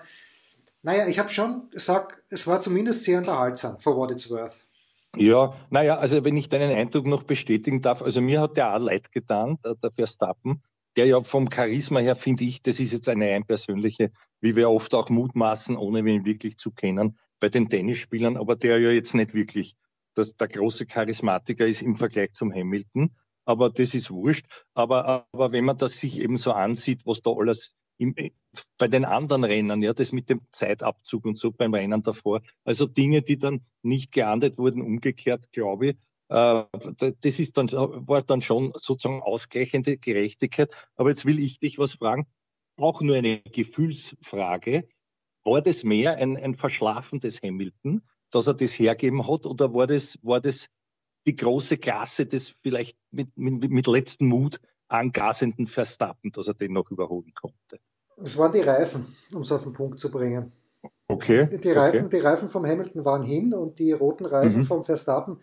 naja, 0.84 1.08
ich 1.08 1.20
habe 1.20 1.30
schon 1.30 1.70
gesagt, 1.70 2.22
es 2.30 2.48
war 2.48 2.60
zumindest 2.60 3.04
sehr 3.04 3.20
unterhaltsam, 3.20 3.80
for 3.80 3.96
what 3.96 4.12
it's 4.12 4.30
worth. 4.30 4.66
Ja, 5.16 5.54
naja, 5.70 5.98
also 5.98 6.24
wenn 6.24 6.38
ich 6.38 6.50
deinen 6.50 6.72
Eindruck 6.72 7.06
noch 7.06 7.24
bestätigen 7.24 7.82
darf, 7.82 8.02
also 8.02 8.22
mir 8.22 8.42
hat 8.42 8.58
der 8.58 8.74
auch 8.74 8.80
leid 8.80 9.12
getan, 9.12 9.58
der, 9.64 9.92
Verstappen, 9.92 10.64
der 10.96 11.06
ja 11.06 11.22
vom 11.22 11.52
Charisma 11.52 12.00
her, 12.00 12.16
finde 12.16 12.46
ich, 12.46 12.62
das 12.62 12.80
ist 12.80 12.94
jetzt 12.94 13.10
eine 13.10 13.30
rein 13.30 13.46
persönliche, 13.46 14.12
wie 14.40 14.56
wir 14.56 14.70
oft 14.70 14.94
auch 14.94 15.10
mutmaßen, 15.10 15.76
ohne 15.76 16.00
ihn 16.00 16.26
wirklich 16.26 16.58
zu 16.58 16.72
kennen, 16.72 17.18
bei 17.40 17.50
den 17.50 17.70
Tennisspielern, 17.70 18.38
aber 18.38 18.56
der 18.56 18.80
ja 18.80 18.90
jetzt 18.90 19.14
nicht 19.14 19.34
wirklich 19.34 19.76
das, 20.16 20.36
der 20.36 20.48
große 20.48 20.86
Charismatiker 20.86 21.66
ist 21.66 21.82
im 21.82 21.96
Vergleich 21.96 22.32
zum 22.34 22.54
Hamilton. 22.54 23.12
Aber 23.52 23.70
das 23.70 23.94
ist 23.94 24.10
wurscht. 24.10 24.46
Aber, 24.74 25.28
aber 25.34 25.52
wenn 25.52 25.66
man 25.66 25.78
das 25.78 26.00
sich 26.00 26.22
eben 26.22 26.38
so 26.38 26.54
ansieht, 26.54 27.06
was 27.06 27.22
da 27.22 27.32
alles 27.32 27.76
im, 27.98 28.16
bei 28.78 28.88
den 28.88 29.04
anderen 29.04 29.44
Rennen, 29.44 29.84
ja, 29.84 29.92
das 29.92 30.14
mit 30.14 30.30
dem 30.30 30.42
Zeitabzug 30.52 31.26
und 31.26 31.38
so 31.38 31.52
beim 31.52 31.74
Rennen 31.74 32.02
davor, 32.02 32.42
also 32.64 32.88
Dinge, 32.88 33.22
die 33.22 33.38
dann 33.38 33.66
nicht 33.82 34.14
geahndet 34.14 34.58
wurden, 34.58 34.82
umgekehrt, 34.82 35.52
glaube 35.52 35.90
ich, 35.90 35.98
äh, 36.30 36.64
das 37.20 37.40
ist 37.40 37.58
dann, 37.58 37.70
war 37.70 38.22
dann 38.22 38.42
schon 38.42 38.72
sozusagen 38.74 39.22
ausgleichende 39.22 39.98
Gerechtigkeit. 39.98 40.72
Aber 40.96 41.10
jetzt 41.10 41.26
will 41.26 41.38
ich 41.38 41.60
dich 41.60 41.78
was 41.78 41.96
fragen, 41.96 42.28
auch 42.78 43.02
nur 43.02 43.18
eine 43.18 43.42
Gefühlsfrage. 43.42 44.88
War 45.44 45.62
das 45.62 45.84
mehr 45.84 46.16
ein, 46.16 46.38
ein 46.38 46.56
Verschlafen 46.56 47.20
des 47.20 47.42
Hamilton, 47.42 48.02
dass 48.32 48.48
er 48.48 48.54
das 48.54 48.80
hergeben 48.80 49.28
hat, 49.28 49.46
oder 49.46 49.74
war 49.74 49.88
das, 49.88 50.18
war 50.22 50.40
das 50.40 50.70
die 51.26 51.36
große 51.36 51.78
Klasse 51.78 52.26
des 52.26 52.50
vielleicht 52.50 52.98
mit, 53.12 53.30
mit, 53.38 53.70
mit 53.70 53.88
letzten 53.88 54.28
Mut 54.28 54.60
angasenden 54.88 55.68
Verstappen, 55.68 56.32
dass 56.32 56.48
er 56.48 56.54
den 56.54 56.74
noch 56.74 56.92
überholen 56.92 57.34
konnte? 57.34 57.80
Es 58.22 58.38
waren 58.38 58.52
die 58.52 58.60
Reifen, 58.60 59.16
um 59.34 59.42
es 59.42 59.52
auf 59.52 59.64
den 59.64 59.74
Punkt 59.74 60.00
zu 60.00 60.12
bringen. 60.12 60.52
Okay. 61.08 61.48
Die 61.48 61.72
Reifen, 61.72 62.06
okay. 62.06 62.18
die 62.18 62.24
Reifen 62.24 62.50
vom 62.50 62.66
Hamilton 62.66 63.06
waren 63.06 63.24
hin 63.24 63.54
und 63.54 63.80
die 63.80 63.92
roten 63.92 64.26
Reifen 64.26 64.60
mhm. 64.60 64.66
vom 64.66 64.84
Verstappen 64.84 65.40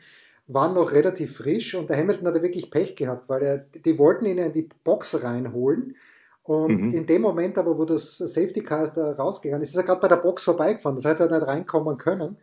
waren 0.47 0.75
noch 0.75 0.93
relativ 0.93 1.37
frisch 1.37 1.75
und 1.75 1.91
der 1.91 1.99
Hamilton 1.99 2.27
hatte 2.27 2.43
wirklich 2.43 2.71
Pech 2.71 2.97
gehabt, 2.97 3.29
weil 3.29 3.43
er, 3.43 3.59
die 3.59 3.99
wollten 3.99 4.25
ihn 4.25 4.39
in 4.39 4.53
die 4.53 4.69
Box 4.83 5.23
reinholen 5.23 5.95
und 6.43 6.85
mhm. 6.85 6.91
in 6.93 7.05
dem 7.05 7.21
Moment 7.21 7.59
aber, 7.59 7.77
wo 7.77 7.85
das 7.85 8.17
Safety 8.17 8.63
Car 8.63 8.91
da 8.95 9.13
rausgegangen 9.13 9.63
ist, 9.63 9.71
ist 9.71 9.77
er 9.77 9.83
gerade 9.83 10.01
bei 10.01 10.09
der 10.09 10.17
Box 10.17 10.45
vorbeigefahren. 10.45 10.97
Das 10.97 11.05
hätte 11.05 11.25
er 11.25 11.39
nicht 11.39 11.47
reinkommen 11.47 11.99
können. 11.99 12.39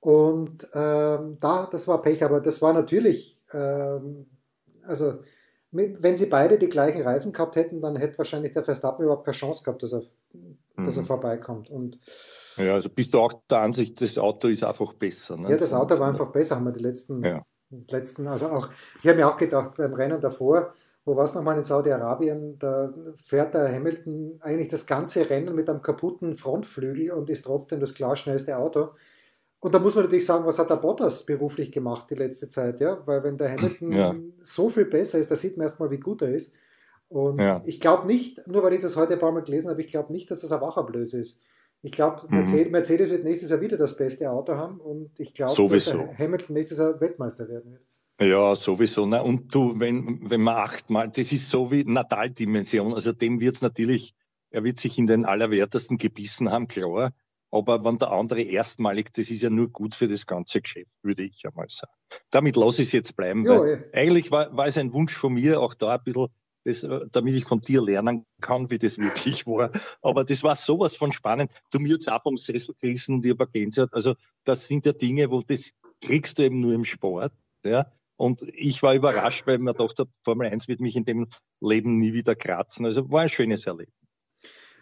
Und 0.00 0.68
ähm, 0.74 1.38
da, 1.40 1.68
das 1.70 1.88
war 1.88 2.00
Pech, 2.02 2.22
aber 2.22 2.40
das 2.40 2.62
war 2.62 2.72
natürlich, 2.72 3.38
ähm, 3.52 4.26
also 4.86 5.18
mit, 5.70 6.02
wenn 6.02 6.16
sie 6.16 6.26
beide 6.26 6.58
die 6.58 6.68
gleichen 6.68 7.02
Reifen 7.02 7.32
gehabt 7.32 7.56
hätten, 7.56 7.80
dann 7.80 7.96
hätte 7.96 8.18
wahrscheinlich 8.18 8.52
der 8.52 8.62
Verstappen 8.62 9.04
überhaupt 9.04 9.24
keine 9.24 9.36
Chance 9.36 9.62
gehabt, 9.64 9.82
dass 9.82 9.92
er, 9.92 10.02
mhm. 10.32 10.86
dass 10.86 10.96
er 10.96 11.02
mhm. 11.02 11.06
vorbeikommt. 11.06 11.68
Und 11.68 11.98
ja, 12.56 12.74
also 12.74 12.88
bist 12.88 13.14
du 13.14 13.20
auch 13.20 13.32
der 13.50 13.58
Ansicht, 13.58 14.00
das 14.00 14.18
Auto 14.18 14.48
ist 14.48 14.64
einfach 14.64 14.92
besser. 14.94 15.36
Ne? 15.36 15.50
Ja, 15.50 15.56
das 15.56 15.72
Auto 15.72 15.98
war 15.98 16.08
einfach 16.08 16.30
besser, 16.30 16.56
haben 16.56 16.64
wir 16.64 16.72
die 16.72 16.82
letzten, 16.82 17.22
ja. 17.22 17.44
letzten 17.88 18.26
also 18.26 18.46
auch, 18.46 18.68
ich 19.02 19.08
habe 19.08 19.18
mir 19.18 19.28
auch 19.28 19.36
gedacht, 19.36 19.76
beim 19.76 19.94
Rennen 19.94 20.20
davor, 20.20 20.74
wo 21.04 21.16
war 21.16 21.24
es 21.24 21.34
nochmal 21.34 21.56
in 21.56 21.64
Saudi-Arabien, 21.64 22.58
da 22.58 22.92
fährt 23.24 23.54
der 23.54 23.72
Hamilton 23.72 24.38
eigentlich 24.42 24.68
das 24.68 24.86
ganze 24.86 25.28
Rennen 25.28 25.54
mit 25.54 25.68
einem 25.68 25.82
kaputten 25.82 26.36
Frontflügel 26.36 27.12
und 27.12 27.30
ist 27.30 27.44
trotzdem 27.44 27.80
das 27.80 27.94
klar 27.94 28.16
schnellste 28.16 28.58
Auto. 28.58 28.90
Und 29.60 29.74
da 29.74 29.80
muss 29.80 29.96
man 29.96 30.04
natürlich 30.04 30.26
sagen, 30.26 30.46
was 30.46 30.58
hat 30.58 30.70
der 30.70 30.76
Bottas 30.76 31.26
beruflich 31.26 31.72
gemacht 31.72 32.08
die 32.10 32.14
letzte 32.14 32.48
Zeit, 32.48 32.78
ja? 32.80 33.02
Weil 33.06 33.24
wenn 33.24 33.36
der 33.36 33.50
Hamilton 33.50 33.92
ja. 33.92 34.14
so 34.40 34.70
viel 34.70 34.84
besser 34.84 35.18
ist, 35.18 35.30
da 35.30 35.36
sieht 35.36 35.56
man 35.56 35.66
erstmal, 35.66 35.90
wie 35.90 35.98
gut 35.98 36.22
er 36.22 36.32
ist. 36.32 36.54
Und 37.08 37.40
ja. 37.40 37.60
ich 37.64 37.80
glaube 37.80 38.06
nicht, 38.06 38.46
nur 38.46 38.62
weil 38.62 38.74
ich 38.74 38.82
das 38.82 38.96
heute 38.96 39.14
ein 39.14 39.18
paar 39.18 39.32
Mal 39.32 39.42
gelesen 39.42 39.70
habe, 39.70 39.80
ich 39.80 39.88
glaube 39.88 40.12
nicht, 40.12 40.30
dass 40.30 40.42
das 40.42 40.52
ein 40.52 40.60
Wacherblöße 40.60 41.18
ist. 41.18 41.40
Ich 41.82 41.92
glaube, 41.92 42.22
mhm. 42.28 42.70
Mercedes, 42.70 43.10
wird 43.10 43.24
nächstes 43.24 43.50
Jahr 43.50 43.60
wieder 43.60 43.76
das 43.76 43.96
beste 43.96 44.30
Auto 44.30 44.56
haben 44.56 44.80
und 44.80 45.10
ich 45.18 45.34
glaube, 45.34 45.68
dass 45.68 45.92
Hamilton 45.92 46.54
nächstes 46.54 46.78
Jahr 46.78 47.00
Weltmeister 47.00 47.48
werden 47.48 47.72
wird. 47.72 47.82
Ja, 48.20 48.56
sowieso. 48.56 49.06
Ne? 49.06 49.22
Und 49.22 49.54
du, 49.54 49.78
wenn, 49.78 50.28
wenn 50.28 50.40
man 50.40 50.56
achtmal, 50.56 51.08
das 51.08 51.30
ist 51.30 51.50
so 51.50 51.70
wie 51.70 51.84
Natal-Dimension, 51.84 52.94
also 52.94 53.12
dem 53.12 53.38
wird 53.38 53.54
es 53.54 53.62
natürlich, 53.62 54.14
er 54.50 54.64
wird 54.64 54.78
sich 54.78 54.98
in 54.98 55.06
den 55.06 55.24
Allerwertesten 55.24 55.98
gebissen 55.98 56.50
haben, 56.50 56.66
klar. 56.66 57.12
Aber 57.50 57.82
wenn 57.84 57.98
der 57.98 58.12
andere 58.12 58.42
erstmalig, 58.42 59.12
das 59.14 59.30
ist 59.30 59.42
ja 59.42 59.50
nur 59.50 59.68
gut 59.68 59.94
für 59.94 60.06
das 60.06 60.26
ganze 60.26 60.60
Geschäft, 60.60 60.90
würde 61.02 61.24
ich 61.24 61.42
ja 61.42 61.50
mal 61.54 61.66
sagen. 61.68 61.92
Damit 62.30 62.56
lasse 62.56 62.82
ich 62.82 62.88
es 62.88 62.92
jetzt 62.92 63.16
bleiben. 63.16 63.44
Jo, 63.46 63.64
ja. 63.64 63.78
Eigentlich 63.92 64.30
war, 64.30 64.54
war 64.56 64.66
es 64.66 64.76
ein 64.76 64.92
Wunsch 64.92 65.14
von 65.14 65.32
mir, 65.32 65.60
auch 65.60 65.74
da 65.74 65.94
ein 65.94 66.04
bisschen, 66.04 66.28
das, 66.64 66.86
damit 67.12 67.34
ich 67.34 67.44
von 67.46 67.60
dir 67.60 67.82
lernen 67.82 68.26
kann, 68.42 68.70
wie 68.70 68.78
das 68.78 68.98
wirklich 68.98 69.46
war. 69.46 69.70
Aber 70.02 70.24
das 70.24 70.42
war 70.42 70.56
sowas 70.56 70.96
von 70.96 71.12
spannend. 71.12 71.50
Du 71.70 71.78
mir 71.78 71.94
jetzt 71.94 72.08
auch 72.08 72.22
vom 72.22 72.36
Sessel 72.36 72.74
gerissen, 72.78 73.22
die 73.22 73.30
aber 73.30 73.46
Gänsehaut. 73.46 73.94
Also 73.94 74.14
das 74.44 74.66
sind 74.66 74.84
ja 74.84 74.92
Dinge, 74.92 75.30
wo 75.30 75.40
das 75.40 75.72
kriegst 76.02 76.38
du 76.38 76.42
eben 76.42 76.60
nur 76.60 76.74
im 76.74 76.84
Sport. 76.84 77.32
Ja. 77.64 77.90
Und 78.16 78.42
ich 78.52 78.82
war 78.82 78.94
überrascht, 78.94 79.46
weil 79.46 79.58
mir 79.58 79.74
dachte, 79.74 80.06
Formel 80.24 80.48
1 80.48 80.68
wird 80.68 80.80
mich 80.80 80.96
in 80.96 81.04
dem 81.04 81.28
Leben 81.60 81.98
nie 81.98 82.12
wieder 82.12 82.34
kratzen. 82.34 82.84
Also 82.84 83.08
war 83.10 83.22
ein 83.22 83.28
schönes 83.28 83.66
Erlebnis. 83.66 84.07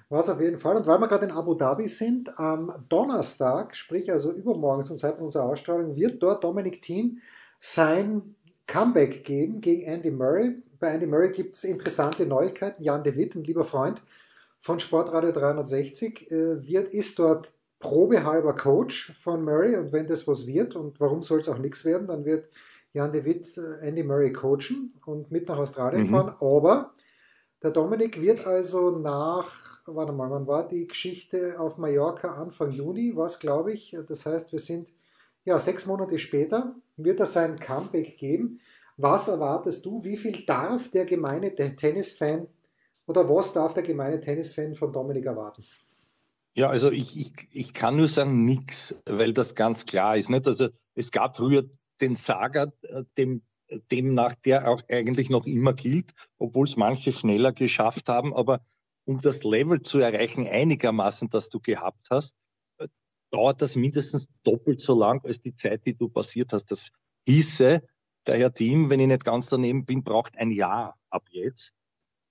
War 0.09 0.21
es 0.21 0.29
auf 0.29 0.41
jeden 0.41 0.59
Fall. 0.59 0.77
Und 0.77 0.87
weil 0.87 1.01
wir 1.01 1.09
gerade 1.09 1.25
in 1.25 1.33
Abu 1.33 1.55
Dhabi 1.55 1.89
sind, 1.89 2.39
am 2.39 2.73
Donnerstag, 2.89 3.75
sprich 3.77 4.11
also 4.11 4.33
übermorgen 4.33 4.85
zum 4.85 4.97
Zeitpunkt 4.97 5.27
unserer 5.27 5.45
Ausstrahlung, 5.45 5.97
wird 5.97 6.23
dort 6.23 6.45
Dominic 6.45 6.81
Thiem 6.83 7.19
sein 7.59 8.37
Comeback 8.67 9.25
geben 9.25 9.61
gegen 9.61 9.83
Andy 9.83 10.11
Murray. 10.11 10.63
Bei 10.79 10.89
Andy 10.89 11.07
Murray 11.07 11.31
gibt 11.33 11.57
es 11.57 11.65
interessante 11.65 12.27
Neuigkeiten. 12.27 12.83
Jan 12.83 13.03
de 13.03 13.17
Witt, 13.17 13.35
ein 13.35 13.45
lieber 13.45 13.65
Freund 13.65 14.03
von 14.61 14.79
Sportradio 14.79 15.33
360, 15.33 16.31
äh, 16.31 16.67
wird, 16.67 16.89
ist 16.89 17.19
dort 17.19 17.53
probehalber 17.79 18.55
Coach 18.55 19.13
von 19.21 19.45
Murray. 19.45 19.77
Und 19.77 19.93
wenn 19.93 20.07
das 20.07 20.27
was 20.27 20.47
wird, 20.47 20.77
und 20.77 21.01
warum 21.01 21.23
soll 21.23 21.41
es 21.41 21.49
auch 21.49 21.59
nichts 21.59 21.85
werden, 21.85 22.09
dann 22.09 22.25
wird 22.25 22.49
Jan 22.93 23.13
de 23.13 23.25
Witt 23.25 23.59
äh, 23.59 23.89
Andy 23.89 24.03
Murray 24.03 24.33
coachen 24.33 24.89
und 25.05 25.31
mit 25.31 25.49
nach 25.49 25.59
Australien 25.59 26.07
mhm. 26.07 26.11
fahren. 26.11 26.35
Aber 26.41 26.93
der 27.63 27.71
Dominik 27.71 28.21
wird 28.21 28.47
also 28.47 28.91
nach, 28.91 29.76
warte 29.95 30.13
mal, 30.13 30.31
wann 30.31 30.47
war 30.47 30.67
die 30.67 30.87
Geschichte 30.87 31.61
auf 31.61 31.79
Mallorca? 31.79 32.35
Anfang 32.35 32.71
Juni 32.71 33.15
war 33.15 33.27
es, 33.27 33.39
glaube 33.39 33.73
ich. 33.73 33.97
Das 34.07 34.27
heißt, 34.27 34.53
wir 34.53 34.59
sind 34.59 34.93
ja 35.45 35.59
sechs 35.59 35.87
Monate 35.87 36.19
später, 36.19 36.75
wird 36.97 37.21
er 37.21 37.27
sein 37.27 37.59
Comeback 37.59 38.17
geben. 38.17 38.61
Was 38.97 39.29
erwartest 39.29 39.85
du? 39.85 40.03
Wie 40.03 40.17
viel 40.17 40.45
darf 40.47 40.91
der 40.91 41.05
gemeine 41.05 41.55
Tennisfan 41.55 42.49
oder 43.07 43.29
was 43.29 43.53
darf 43.53 43.75
der 43.75 43.83
gemeine 43.83 44.21
Tennisfan 44.21 44.75
von 44.75 44.93
Dominik 44.93 45.27
erwarten? 45.27 45.65
Ja, 46.55 46.71
also 46.71 46.91
ich, 46.91 47.19
ich, 47.19 47.33
ich 47.53 47.75
kann 47.75 47.97
nur 47.97 48.09
sagen, 48.09 48.45
nichts, 48.45 48.95
weil 49.05 49.35
das 49.35 49.55
ganz 49.55 49.85
klar 49.85 50.17
ist. 50.17 50.31
Nicht? 50.31 50.47
Also 50.47 50.71
es 50.95 51.11
gab 51.11 51.37
früher 51.37 51.69
den 52.01 52.15
Saga, 52.15 52.73
äh, 52.83 53.05
dem, 53.19 53.43
demnach 53.91 54.35
der 54.35 54.69
auch 54.69 54.83
eigentlich 54.89 55.29
noch 55.29 55.47
immer 55.47 55.75
gilt, 55.75 56.15
obwohl 56.39 56.67
es 56.67 56.77
manche 56.77 57.13
schneller 57.13 57.53
geschafft 57.53 58.09
haben. 58.09 58.35
Aber 58.35 58.61
um 59.07 59.21
das 59.21 59.45
Level 59.45 59.83
zu 59.83 60.01
erreichen, 60.01 60.47
einigermaßen, 60.47 61.31
das 61.31 61.49
du 61.49 61.61
gehabt 61.61 62.09
hast, 62.11 62.37
äh, 62.79 62.89
dauert 63.31 63.63
das 63.63 63.77
mindestens 63.77 64.29
doppelt 64.43 64.81
so 64.81 64.99
lang 64.99 65.25
als 65.25 65.41
die 65.41 65.55
Zeit, 65.55 65.87
die 65.87 65.95
du 65.95 66.09
passiert 66.09 66.53
hast. 66.53 66.67
Das 66.67 66.91
hieße, 67.27 67.83
der 68.27 68.39
Herr 68.39 68.53
Team, 68.53 68.91
wenn 68.91 69.01
ich 69.01 69.07
nicht 69.07 69.25
ganz 69.25 69.49
daneben 69.49 69.87
bin, 69.87 70.03
braucht 70.03 70.37
ein 70.37 70.51
Jahr 70.51 70.97
ab 71.09 71.25
jetzt, 71.31 71.73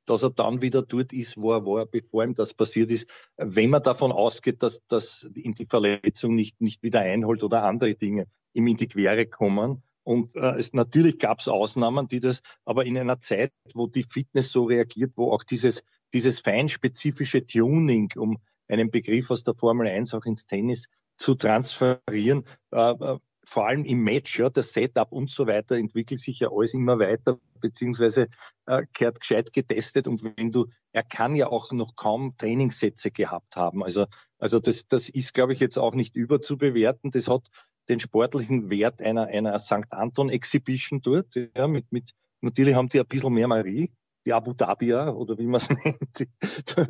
dass 0.05 0.23
er 0.23 0.29
dann 0.29 0.61
wieder 0.61 0.81
dort 0.81 1.13
ist, 1.13 1.38
wo 1.38 1.51
er 1.51 1.65
war, 1.65 1.85
bevor 1.85 2.23
ihm 2.23 2.35
das 2.35 2.53
passiert 2.53 2.91
ist. 2.91 3.09
Wenn 3.38 3.69
man 3.69 3.81
davon 3.81 4.11
ausgeht, 4.11 4.61
dass 4.61 4.85
das 4.88 5.27
in 5.33 5.55
die 5.55 5.65
Verletzung 5.65 6.35
nicht, 6.35 6.59
nicht 6.61 6.83
wieder 6.83 6.99
einholt 6.99 7.43
oder 7.43 7.63
andere 7.63 7.95
Dinge 7.95 8.27
ihm 8.53 8.67
in 8.67 8.77
die 8.77 8.88
Quere 8.88 9.25
kommen. 9.25 9.81
Und 10.03 10.35
äh, 10.35 10.59
es, 10.59 10.73
natürlich 10.73 11.17
gab 11.17 11.39
es 11.39 11.47
Ausnahmen, 11.47 12.07
die 12.07 12.19
das, 12.19 12.41
aber 12.63 12.85
in 12.85 12.97
einer 12.97 13.19
Zeit, 13.19 13.51
wo 13.73 13.88
die 13.88 14.03
Fitness 14.03 14.51
so 14.51 14.65
reagiert, 14.65 15.13
wo 15.15 15.31
auch 15.31 15.43
dieses, 15.43 15.83
dieses 16.13 16.39
feinspezifische 16.39 17.45
Tuning, 17.45 18.11
um 18.15 18.37
einen 18.67 18.91
Begriff 18.91 19.31
aus 19.31 19.43
der 19.43 19.55
Formel 19.55 19.87
1 19.87 20.13
auch 20.13 20.25
ins 20.25 20.47
Tennis 20.47 20.87
zu 21.17 21.35
transferieren, 21.35 22.45
äh, 22.71 22.91
äh, 22.91 23.19
vor 23.45 23.67
allem 23.67 23.85
im 23.85 24.03
Match, 24.03 24.39
ja, 24.39 24.49
das 24.49 24.73
Setup 24.73 25.11
und 25.11 25.29
so 25.29 25.47
weiter 25.47 25.75
entwickelt 25.75 26.19
sich 26.19 26.39
ja 26.39 26.49
alles 26.51 26.73
immer 26.73 26.99
weiter, 26.99 27.39
beziehungsweise 27.61 28.27
äh, 28.65 28.83
gehört 28.91 29.19
gescheit 29.19 29.53
getestet. 29.53 30.07
Und 30.07 30.23
wenn 30.23 30.51
du, 30.51 30.67
er 30.91 31.03
kann 31.03 31.35
ja 31.35 31.47
auch 31.47 31.71
noch 31.71 31.95
kaum 31.95 32.35
Trainingssätze 32.37 33.11
gehabt 33.11 33.55
haben. 33.55 33.83
Also, 33.83 34.07
also 34.39 34.59
das, 34.59 34.87
das 34.87 35.09
ist, 35.09 35.33
glaube 35.33 35.53
ich, 35.53 35.59
jetzt 35.59 35.77
auch 35.77 35.93
nicht 35.93 36.15
überzubewerten. 36.15 37.11
Das 37.11 37.27
hat 37.27 37.43
den 37.87 37.99
sportlichen 37.99 38.69
Wert 38.69 39.01
einer, 39.01 39.27
einer 39.27 39.59
St. 39.59 39.91
Anton 39.91 40.29
Exhibition 40.29 41.01
dort. 41.01 41.35
Ja, 41.55 41.67
mit, 41.67 41.91
mit, 41.91 42.13
natürlich 42.41 42.75
haben 42.75 42.89
die 42.89 42.99
ein 42.99 43.05
bisschen 43.05 43.33
mehr 43.33 43.47
Marie, 43.47 43.91
die 44.25 44.33
Abu 44.33 44.53
Dhabia 44.53 45.09
oder 45.09 45.38
wie 45.38 45.45
man 45.45 45.61
es 45.61 45.69
nennt. 45.85 46.27
Du, 46.75 46.88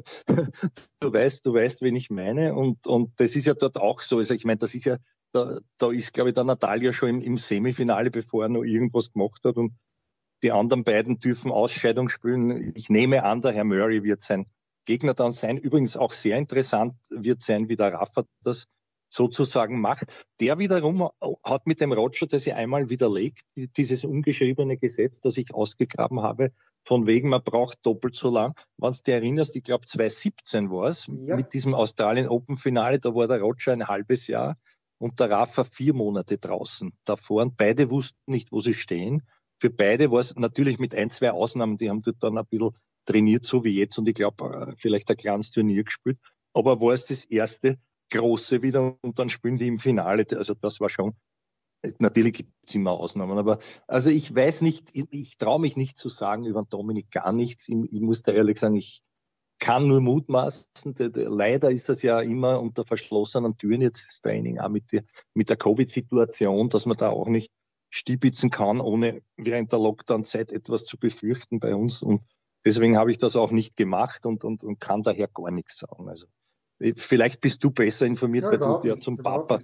du, 1.00 1.14
weißt, 1.14 1.46
du 1.46 1.54
weißt, 1.54 1.82
wen 1.82 1.96
ich 1.96 2.10
meine. 2.10 2.56
Und, 2.56 2.88
und 2.88 3.12
das 3.20 3.36
ist 3.36 3.48
ja 3.48 3.54
dort 3.54 3.78
auch 3.78 4.02
so. 4.02 4.18
Also 4.18 4.34
ich 4.34 4.46
meine, 4.46 4.58
das 4.58 4.74
ist 4.74 4.86
ja, 4.86 4.98
da, 5.34 5.60
da 5.78 5.92
ist, 5.92 6.14
glaube 6.14 6.30
ich, 6.30 6.36
der 6.36 6.46
Natalia 6.46 6.94
schon 6.94 7.10
im, 7.10 7.22
im 7.22 7.38
Semifinale, 7.38 8.10
bevor 8.10 8.44
er 8.44 8.50
noch 8.50 8.64
irgendwas 8.64 9.12
gemacht 9.12 9.42
hat. 9.44 9.58
Und 9.58 9.74
die 10.44 10.52
anderen 10.52 10.84
beiden 10.84 11.20
dürfen 11.20 11.52
Ausscheidung 11.52 12.10
spielen. 12.10 12.74
Ich 12.76 12.90
nehme 12.90 13.24
an, 13.24 13.42
der 13.42 13.52
Herr 13.52 13.64
Murray 13.64 14.04
wird 14.04 14.22
sein 14.22 14.46
Gegner 14.86 15.14
dann 15.14 15.32
sein. 15.32 15.58
Übrigens 15.58 15.98
auch 15.98 16.12
sehr 16.12 16.38
interessant 16.38 16.96
wird 17.10 17.42
sein, 17.42 17.68
wie 17.70 17.76
der 17.76 17.94
Rafa 17.94 18.26
das 18.44 18.68
sozusagen 19.16 19.80
macht. 19.80 20.14
Der 20.42 20.60
wiederum 20.60 21.10
hat 21.44 21.68
mit 21.68 21.80
dem 21.80 21.94
Roger 21.94 22.28
das 22.28 22.46
ja 22.46 22.56
einmal 22.56 22.90
widerlegt, 22.90 23.42
dieses 23.56 24.04
ungeschriebene 24.04 24.78
Gesetz, 24.78 25.22
das 25.22 25.38
ich 25.38 25.54
ausgegraben 25.54 26.22
habe, 26.22 26.52
von 26.86 27.08
wegen, 27.08 27.30
man 27.30 27.42
braucht 27.44 27.80
doppelt 27.84 28.16
so 28.16 28.30
lang. 28.30 28.54
Wenn 28.78 28.92
du 28.92 28.98
dich 28.98 29.14
erinnerst, 29.14 29.56
ich 29.56 29.64
glaube 29.64 29.86
2017 29.86 30.70
war 30.70 30.90
es, 30.90 31.08
ja. 31.08 31.36
mit 31.36 31.54
diesem 31.54 31.74
Australien 31.74 32.28
Open 32.28 32.58
Finale, 32.58 33.00
da 33.00 33.16
war 33.16 33.28
der 33.28 33.42
Roger 33.42 33.72
ein 33.72 33.88
halbes 33.88 34.28
Jahr 34.28 34.58
und 34.98 35.20
der 35.20 35.32
Rafa 35.32 35.64
vier 35.64 35.94
Monate 35.94 36.38
draußen 36.38 36.94
davor 37.06 37.42
und 37.42 37.58
beide 37.58 37.90
wussten 37.90 38.20
nicht, 38.32 38.52
wo 38.52 38.62
sie 38.62 38.74
stehen. 38.74 39.24
Für 39.60 39.70
beide 39.70 40.12
war 40.12 40.20
es 40.20 40.36
natürlich 40.36 40.78
mit 40.78 40.94
ein, 40.94 41.10
zwei 41.10 41.32
Ausnahmen, 41.32 41.78
die 41.78 41.90
haben 41.90 42.02
dort 42.02 42.22
dann 42.22 42.38
ein 42.38 42.46
bisschen 42.46 42.72
trainiert, 43.06 43.46
so 43.46 43.64
wie 43.64 43.80
jetzt 43.80 43.98
und 43.98 44.08
ich 44.08 44.16
glaube, 44.16 44.72
äh, 44.72 44.76
vielleicht 44.76 45.10
ein 45.10 45.18
kleines 45.18 45.52
Turnier 45.52 45.84
gespielt. 45.86 46.20
Aber 46.54 46.82
war 46.82 46.94
es 46.94 47.06
das 47.06 47.24
erste 47.24 47.78
große 48.12 48.62
wieder 48.62 48.98
und 49.02 49.20
dann 49.20 49.30
spielen 49.30 49.58
die 49.58 49.68
im 49.68 49.80
Finale. 49.80 50.26
Also 50.36 50.54
das 50.54 50.80
war 50.80 50.90
schon, 50.90 51.16
natürlich 52.00 52.34
gibt 52.34 52.52
es 52.68 52.76
immer 52.76 52.92
Ausnahmen, 52.92 53.38
aber 53.38 53.60
also 53.88 54.10
ich 54.10 54.34
weiß 54.34 54.62
nicht, 54.62 54.90
ich, 54.94 55.06
ich 55.12 55.38
traue 55.38 55.60
mich 55.60 55.76
nicht 55.78 55.98
zu 55.98 56.10
sagen 56.10 56.46
über 56.46 56.64
Dominik 56.64 57.12
gar 57.12 57.32
nichts. 57.32 57.68
Ich, 57.68 57.76
ich 57.92 58.02
muss 58.02 58.24
da 58.24 58.32
ehrlich 58.32 58.60
sagen, 58.60 58.76
ich 58.76 59.02
kann 59.60 59.88
nur 59.88 60.02
mutmaßen. 60.02 60.94
Leider 61.14 61.72
ist 61.72 61.90
das 61.90 62.02
ja 62.02 62.20
immer 62.22 62.60
unter 62.60 62.86
verschlossenen 62.86 63.58
Türen 63.58 63.82
jetzt 63.82 64.08
das 64.08 64.22
Training, 64.22 64.60
auch 64.60 64.70
mit 64.70 64.92
der, 64.92 65.04
mit 65.34 65.50
der 65.50 65.58
Covid-Situation, 65.58 66.70
dass 66.70 66.86
man 66.86 66.98
da 66.98 67.10
auch 67.10 67.28
nicht 67.28 67.52
stibitzen 67.90 68.50
kann, 68.50 68.82
ohne 68.82 69.22
während 69.38 69.72
der 69.72 69.80
Lockdown-Zeit 69.80 70.52
etwas 70.52 70.86
zu 70.86 70.98
befürchten 70.98 71.60
bei 71.60 71.74
uns. 71.74 72.02
Und 72.02 72.22
deswegen 72.66 72.98
habe 72.98 73.12
ich 73.12 73.18
das 73.18 73.36
auch 73.36 73.52
nicht 73.52 73.78
gemacht 73.78 74.26
und, 74.26 74.44
und, 74.44 74.64
und 74.64 74.80
kann 74.80 75.04
daher 75.04 75.30
gar 75.30 75.52
nichts 75.52 75.78
sagen. 75.78 76.10
Also 76.10 76.28
vielleicht 76.96 77.42
bist 77.42 77.64
du 77.64 77.72
besser 77.72 78.06
informiert, 78.06 78.46
ja, 78.46 78.60
weil 78.60 78.82
du 78.82 78.88
ja 78.88 78.98
zum 78.98 79.18
Papa 79.18 79.60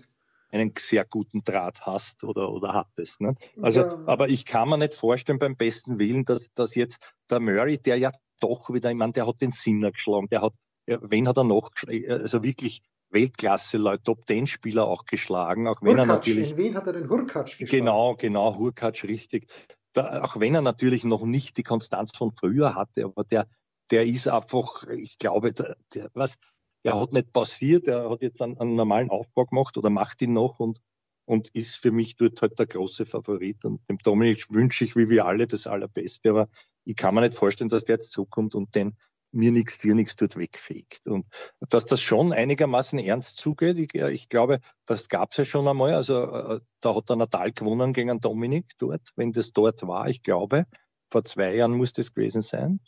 einen 0.52 0.74
sehr 0.78 1.06
guten 1.06 1.44
Draht 1.44 1.82
hast 1.82 2.24
oder, 2.24 2.52
oder 2.52 2.74
hattest. 2.74 3.22
Ne? 3.22 3.36
Also, 3.62 3.82
ja. 3.82 4.04
aber 4.06 4.30
ich 4.30 4.46
kann 4.46 4.70
mir 4.70 4.78
nicht 4.78 4.94
vorstellen 4.94 5.40
beim 5.40 5.56
besten 5.56 5.98
Willen, 5.98 6.26
dass, 6.26 6.54
dass 6.54 6.76
jetzt 6.76 7.14
der 7.30 7.40
Murray, 7.40 7.78
der 7.78 7.98
ja 7.98 8.12
doch 8.40 8.70
wieder, 8.74 8.90
ich 8.90 8.98
meine, 8.98 9.14
der 9.14 9.28
hat 9.28 9.40
den 9.42 9.52
Sinner 9.52 9.92
geschlagen, 9.92 10.28
der 10.30 10.42
hat, 10.42 10.54
wen 10.86 11.28
hat 11.28 11.38
er 11.38 11.44
noch 11.44 11.72
geschlagen? 11.72 12.04
Also 12.10 12.44
wirklich 12.44 12.82
Weltklasse-Leute, 13.12 14.04
Top-10-Spieler 14.04 14.86
auch 14.86 15.06
geschlagen, 15.06 15.68
auch 15.68 15.82
wenn 15.82 15.98
Hurkacz, 15.98 16.08
er 16.08 16.14
natürlich. 16.14 16.52
In 16.52 16.58
Wien 16.58 16.76
hat 16.76 16.88
er 16.88 16.94
den 16.94 17.10
Hurkacz 17.10 17.58
geschlagen. 17.58 17.86
Genau, 17.86 18.16
genau, 18.16 18.58
Hurkacz, 18.58 19.04
richtig. 19.04 19.48
Da, 19.94 20.22
auch 20.22 20.40
wenn 20.40 20.56
er 20.56 20.62
natürlich 20.62 21.04
noch 21.04 21.24
nicht 21.24 21.58
die 21.58 21.64
Konstanz 21.64 22.16
von 22.16 22.32
früher 22.32 22.76
hatte, 22.76 23.04
aber 23.06 23.24
der, 23.26 23.48
der 23.92 24.06
ist 24.06 24.28
einfach, 24.28 24.84
ich 24.88 25.18
glaube, 25.18 25.54
der, 25.54 25.76
der, 25.94 26.10
was, 26.14 26.38
der 26.84 27.00
hat 27.00 27.14
nicht 27.14 27.32
passiert, 27.32 27.88
der 27.88 28.10
hat 28.10 28.22
jetzt 28.22 28.42
einen, 28.42 28.58
einen, 28.60 28.76
normalen 28.76 29.10
Aufbau 29.10 29.46
gemacht 29.46 29.78
oder 29.78 29.90
macht 29.90 30.22
ihn 30.22 30.34
noch 30.34 30.60
und, 30.60 30.82
und 31.26 31.50
ist 31.50 31.76
für 31.76 31.92
mich 31.92 32.16
dort 32.16 32.42
halt 32.42 32.58
der 32.58 32.68
große 32.68 33.06
Favorit. 33.06 33.64
Und 33.66 33.88
dem 33.90 33.98
Dominik 34.00 34.50
wünsche 34.50 34.86
ich, 34.86 34.96
wie 34.96 35.10
wir 35.10 35.26
alle, 35.26 35.48
das 35.48 35.68
Allerbeste, 35.68 36.32
aber 36.32 36.50
ich 36.84 36.96
kann 36.96 37.14
mir 37.14 37.22
nicht 37.22 37.36
vorstellen, 37.36 37.70
dass 37.70 37.86
der 37.86 37.96
jetzt 37.96 38.12
zukommt 38.12 38.56
und 38.56 38.74
den 38.76 38.98
mir 39.34 39.52
nichts, 39.52 39.80
dir 39.80 39.96
nichts 39.96 40.16
dort 40.16 40.36
wegfegt. 40.36 41.08
Und 41.08 41.26
dass 41.70 41.86
das 41.86 42.02
schon 42.02 42.34
einigermaßen 42.34 43.00
ernst 43.00 43.38
zugeht, 43.38 43.78
ich, 43.78 43.96
ich 43.96 44.30
glaube, 44.30 44.60
das 44.86 45.08
gab 45.08 45.32
es 45.32 45.38
ja 45.38 45.46
schon 45.46 45.68
einmal. 45.68 45.94
Also 45.94 46.24
äh, 46.24 46.60
da 46.82 46.96
hat 46.96 47.10
der 47.10 47.16
Natal 47.16 47.52
gewonnen 47.52 47.94
gegen 47.94 48.20
Dominik 48.20 48.74
dort, 48.78 49.02
wenn 49.16 49.32
das 49.32 49.54
dort 49.54 49.82
war, 49.84 50.10
ich 50.10 50.22
glaube. 50.22 50.66
Vor 51.10 51.24
zwei 51.24 51.56
Jahren 51.56 51.74
muss 51.74 51.94
das 51.94 52.14
gewesen 52.14 52.42
sein. 52.42 52.80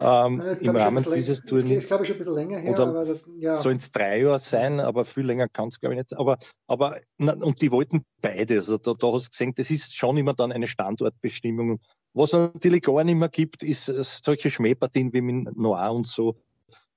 Ähm, 0.00 0.42
Im 0.60 0.76
Rahmen 0.76 1.04
dieses 1.14 1.42
Turniers. 1.42 1.68
Das 1.68 1.76
ist, 1.78 1.86
glaube 1.88 2.04
ich, 2.04 2.08
schon 2.08 2.16
ein 2.16 2.18
bisschen 2.18 2.34
länger 2.34 2.58
her. 2.58 2.72
Oder 2.72 2.86
aber, 2.86 3.20
ja. 3.38 3.56
Soll 3.56 3.74
es 3.74 3.92
drei 3.92 4.22
Jahre 4.22 4.38
sein, 4.38 4.80
aber 4.80 5.04
viel 5.04 5.24
länger 5.24 5.48
kann 5.48 5.68
es, 5.68 5.78
glaube 5.78 5.94
ich, 5.94 5.98
nicht. 5.98 6.16
Aber, 6.16 6.38
aber 6.66 7.00
na, 7.18 7.34
und 7.34 7.60
die 7.60 7.70
wollten 7.70 8.04
beide. 8.22 8.54
Also 8.56 8.78
da, 8.78 8.94
da 8.94 9.12
hast 9.12 9.26
du 9.26 9.30
gesehen, 9.30 9.52
das 9.54 9.70
ist 9.70 9.96
schon 9.96 10.16
immer 10.16 10.32
dann 10.32 10.52
eine 10.52 10.68
Standortbestimmung. 10.68 11.80
Was 12.14 12.32
natürlich 12.32 12.82
gar 12.82 13.04
nicht 13.04 13.14
mehr 13.14 13.28
gibt, 13.28 13.62
ist 13.62 13.84
solche 14.24 14.50
Schmähpartien 14.50 15.12
wie 15.12 15.20
mit 15.20 15.56
Noir 15.56 15.92
und 15.92 16.06
so, 16.06 16.36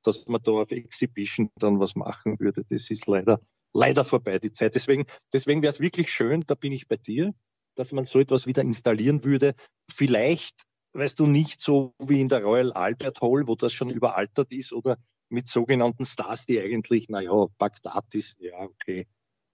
dass 0.03 0.25
man 0.27 0.41
da 0.41 0.51
auf 0.53 0.71
Exhibition 0.71 1.49
dann 1.59 1.79
was 1.79 1.95
machen 1.95 2.39
würde. 2.39 2.63
Das 2.69 2.89
ist 2.89 3.05
leider, 3.05 3.39
leider 3.73 4.05
vorbei, 4.05 4.39
die 4.39 4.53
Zeit. 4.53 4.75
Deswegen, 4.75 5.05
deswegen 5.33 5.61
wäre 5.61 5.71
es 5.71 5.79
wirklich 5.79 6.09
schön, 6.09 6.43
da 6.47 6.55
bin 6.55 6.71
ich 6.71 6.87
bei 6.87 6.97
dir, 6.97 7.33
dass 7.75 7.91
man 7.91 8.05
so 8.05 8.19
etwas 8.19 8.47
wieder 8.47 8.61
installieren 8.61 9.23
würde. 9.23 9.55
Vielleicht, 9.91 10.63
weißt 10.93 11.19
du, 11.19 11.27
nicht 11.27 11.61
so 11.61 11.93
wie 11.99 12.21
in 12.21 12.29
der 12.29 12.43
Royal 12.43 12.71
Albert 12.73 13.21
Hall, 13.21 13.47
wo 13.47 13.55
das 13.55 13.73
schon 13.73 13.89
überaltert 13.89 14.51
ist, 14.51 14.73
oder 14.73 14.97
mit 15.29 15.47
sogenannten 15.47 16.05
Stars, 16.05 16.45
die 16.45 16.59
eigentlich, 16.59 17.09
naja, 17.09 17.47
Bagdad 17.57 18.13
ist, 18.13 18.39
ja, 18.39 18.59
okay, 18.61 19.07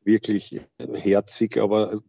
wirklich 0.04 0.62
herzig, 0.78 1.58
aber 1.58 2.02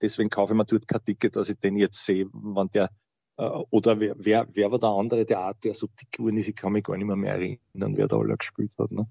deswegen 0.00 0.30
kaufe 0.30 0.52
ich 0.52 0.56
mir 0.56 0.64
dort 0.64 0.86
kein 0.86 1.04
Ticket, 1.04 1.36
dass 1.36 1.48
ich 1.48 1.58
den 1.58 1.76
jetzt 1.76 2.04
sehe, 2.04 2.26
wann 2.32 2.68
der 2.70 2.90
äh, 3.36 3.44
oder 3.70 4.00
wer, 4.00 4.14
wer, 4.18 4.48
wer 4.52 4.70
war 4.70 4.78
der 4.78 4.90
andere, 4.90 5.24
der 5.24 5.40
Art, 5.40 5.64
der 5.64 5.74
so 5.74 5.86
dick 5.86 6.12
geworden 6.12 6.38
ist, 6.38 6.48
ich 6.48 6.56
kann 6.56 6.72
mich 6.72 6.84
gar 6.84 6.96
nicht 6.96 7.06
mehr, 7.06 7.16
mehr 7.16 7.34
erinnern, 7.34 7.96
wer 7.96 8.08
da 8.08 8.16
alle 8.16 8.36
gespielt 8.36 8.72
hat. 8.78 8.90
Ne? 8.90 9.06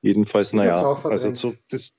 Jedenfalls, 0.00 0.52
naja, 0.52 0.82
also 0.82 1.34
so, 1.34 1.54
das, 1.68 1.94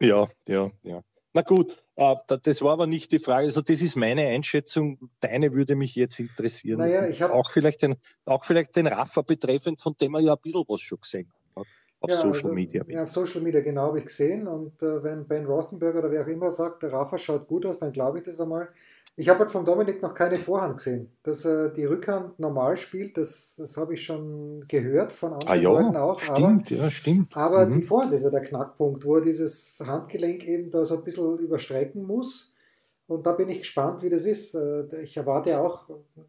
ja, 0.00 0.28
ja, 0.46 0.70
ja. 0.82 1.02
Na 1.38 1.42
gut, 1.42 1.80
äh, 1.94 2.16
das 2.42 2.62
war 2.62 2.72
aber 2.72 2.88
nicht 2.88 3.12
die 3.12 3.20
Frage. 3.20 3.46
Also 3.46 3.62
das 3.62 3.80
ist 3.80 3.94
meine 3.94 4.26
Einschätzung. 4.26 5.08
Deine 5.20 5.52
würde 5.52 5.76
mich 5.76 5.94
jetzt 5.94 6.18
interessieren. 6.18 6.78
Naja, 6.78 7.06
ich 7.06 7.22
auch 7.22 7.52
vielleicht 7.52 7.82
den, 7.82 7.94
auch 8.24 8.44
vielleicht 8.44 8.74
den 8.74 8.88
Raffer 8.88 9.22
betreffend, 9.22 9.80
von 9.80 9.94
dem 10.00 10.16
er 10.16 10.20
ja 10.20 10.32
ein 10.32 10.40
bisschen 10.42 10.64
was 10.66 10.80
schon 10.80 10.98
gesehen 11.00 11.32
hat. 11.54 11.64
Auf 12.00 12.10
ja, 12.10 12.16
Social 12.16 12.32
also, 12.32 12.52
Media. 12.54 12.84
Ja, 12.88 13.04
auf 13.04 13.10
Social 13.10 13.40
Media, 13.40 13.60
genau, 13.60 13.82
habe 13.82 14.00
ich 14.00 14.06
gesehen. 14.06 14.48
Und 14.48 14.82
äh, 14.82 15.00
wenn 15.04 15.28
Ben 15.28 15.46
Rothenberg 15.46 15.94
oder 15.94 16.10
wer 16.10 16.24
auch 16.24 16.26
immer 16.26 16.50
sagt, 16.50 16.82
der 16.82 16.92
Rafa 16.92 17.18
schaut 17.18 17.46
gut 17.46 17.64
aus, 17.64 17.78
dann 17.78 17.92
glaube 17.92 18.18
ich 18.18 18.24
das 18.24 18.40
einmal. 18.40 18.70
Ich 19.18 19.28
habe 19.28 19.40
halt 19.40 19.50
von 19.50 19.64
Dominik 19.64 20.00
noch 20.00 20.14
keine 20.14 20.36
Vorhand 20.36 20.76
gesehen. 20.76 21.10
Dass 21.22 21.44
er 21.44 21.70
die 21.70 21.84
Rückhand 21.84 22.38
normal 22.38 22.76
spielt, 22.76 23.16
das, 23.16 23.56
das 23.58 23.76
habe 23.76 23.94
ich 23.94 24.04
schon 24.04 24.64
gehört 24.68 25.12
von 25.12 25.32
anderen 25.32 25.48
ah, 25.48 25.54
ja, 25.54 25.70
Leuten 25.70 25.96
auch. 25.96 26.20
Stimmt, 26.20 26.72
aber, 26.72 26.82
ja, 26.82 26.90
stimmt. 26.90 27.36
Aber 27.36 27.66
mhm. 27.66 27.80
die 27.80 27.82
Vorhand 27.82 28.12
ist 28.12 28.22
ja 28.22 28.30
der 28.30 28.42
Knackpunkt, 28.42 29.04
wo 29.04 29.16
er 29.16 29.22
dieses 29.22 29.82
Handgelenk 29.84 30.44
eben 30.44 30.70
da 30.70 30.84
so 30.84 30.96
ein 30.96 31.04
bisschen 31.04 31.38
überstrecken 31.38 32.06
muss. 32.06 32.54
Und 33.06 33.26
da 33.26 33.32
bin 33.32 33.48
ich 33.48 33.58
gespannt, 33.58 34.02
wie 34.02 34.10
das 34.10 34.24
ist. 34.24 34.54
Äh, 34.54 34.84
ich 35.02 35.16
erwarte 35.16 35.60
auch, 35.60 35.88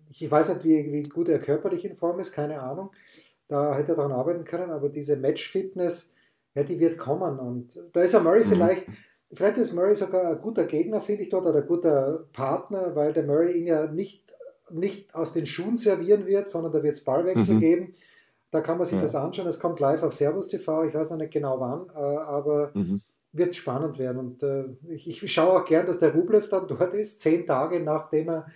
ich 0.10 0.30
weiß 0.30 0.49
nicht, 0.49 0.63
wie, 0.63 0.91
wie 0.91 1.04
gut 1.04 1.30
er 1.30 1.39
körperlich 1.39 1.86
in 1.86 1.95
Form 1.95 2.19
ist, 2.19 2.32
keine 2.32 2.62
Ahnung 2.62 2.89
da 3.49 3.75
hätte 3.75 3.91
er 3.91 3.95
daran 3.95 4.13
arbeiten 4.13 4.45
können, 4.45 4.71
aber 4.71 4.88
diese 4.89 5.17
Match-Fitness, 5.17 6.12
ja, 6.56 6.63
die 6.63 6.80
wird 6.80 6.97
kommen. 6.97 7.39
Und 7.39 7.80
da 7.91 8.02
ist 8.02 8.13
er 8.13 8.21
Murray 8.21 8.45
mhm. 8.45 8.49
vielleicht, 8.49 8.86
vielleicht 9.34 9.58
ist 9.58 9.74
Murray 9.74 9.96
sogar 9.96 10.32
ein 10.32 10.42
guter 10.42 10.65
Gegner, 10.65 11.02
finde 11.02 11.24
ich 11.24 11.30
dort, 11.30 11.46
oder 11.46 11.60
ein 11.60 11.68
guter 11.68 12.26
Partner, 12.34 12.96
weil 12.96 13.13
der 13.13 13.24
Murray 13.24 13.58
ihn 13.58 13.68
ja 13.68 13.88
nicht, 13.88 14.36
nicht 14.72 15.13
aus 15.15 15.34
den 15.34 15.46
Schuhen 15.46 15.78
servieren 15.78 16.26
wird, 16.26 16.50
sondern 16.50 16.72
da 16.72 16.84
wird 16.84 16.96
es 16.96 17.04
Ballwechsel 17.04 17.56
mhm. 17.56 17.60
geben. 17.60 17.94
Da 18.52 18.62
kann 18.62 18.78
man 18.78 18.86
sich 18.86 18.96
ja. 18.96 19.02
das 19.02 19.15
anschauen. 19.15 19.48
Es 19.48 19.60
kommt 19.60 19.80
live 19.80 20.04
auf 20.04 20.13
Servus 20.13 20.48
TV, 20.48 20.86
ich 20.86 20.94
weiß 20.94 21.12
noch 21.12 21.18
nicht 21.18 21.34
genau 21.34 21.60
wann, 21.60 21.88
äh, 21.94 22.18
aber 22.18 22.72
mhm. 22.74 23.02
wird 23.32 23.56
spannend 23.56 24.00
werden. 24.00 24.18
Und 24.18 24.44
äh, 24.44 24.65
ich, 24.88 25.24
ich 25.24 25.32
schaue 25.32 25.62
auch 25.62 25.65
gern, 25.65 25.86
dass 25.86 26.00
der 26.00 26.13
Rublev 26.13 26.50
dann 26.50 26.68
dort 26.68 26.94
ist, 26.96 27.20
zehn 27.20 27.46
Tage 27.46 27.80
nachdem 27.80 28.30
er 28.30 28.48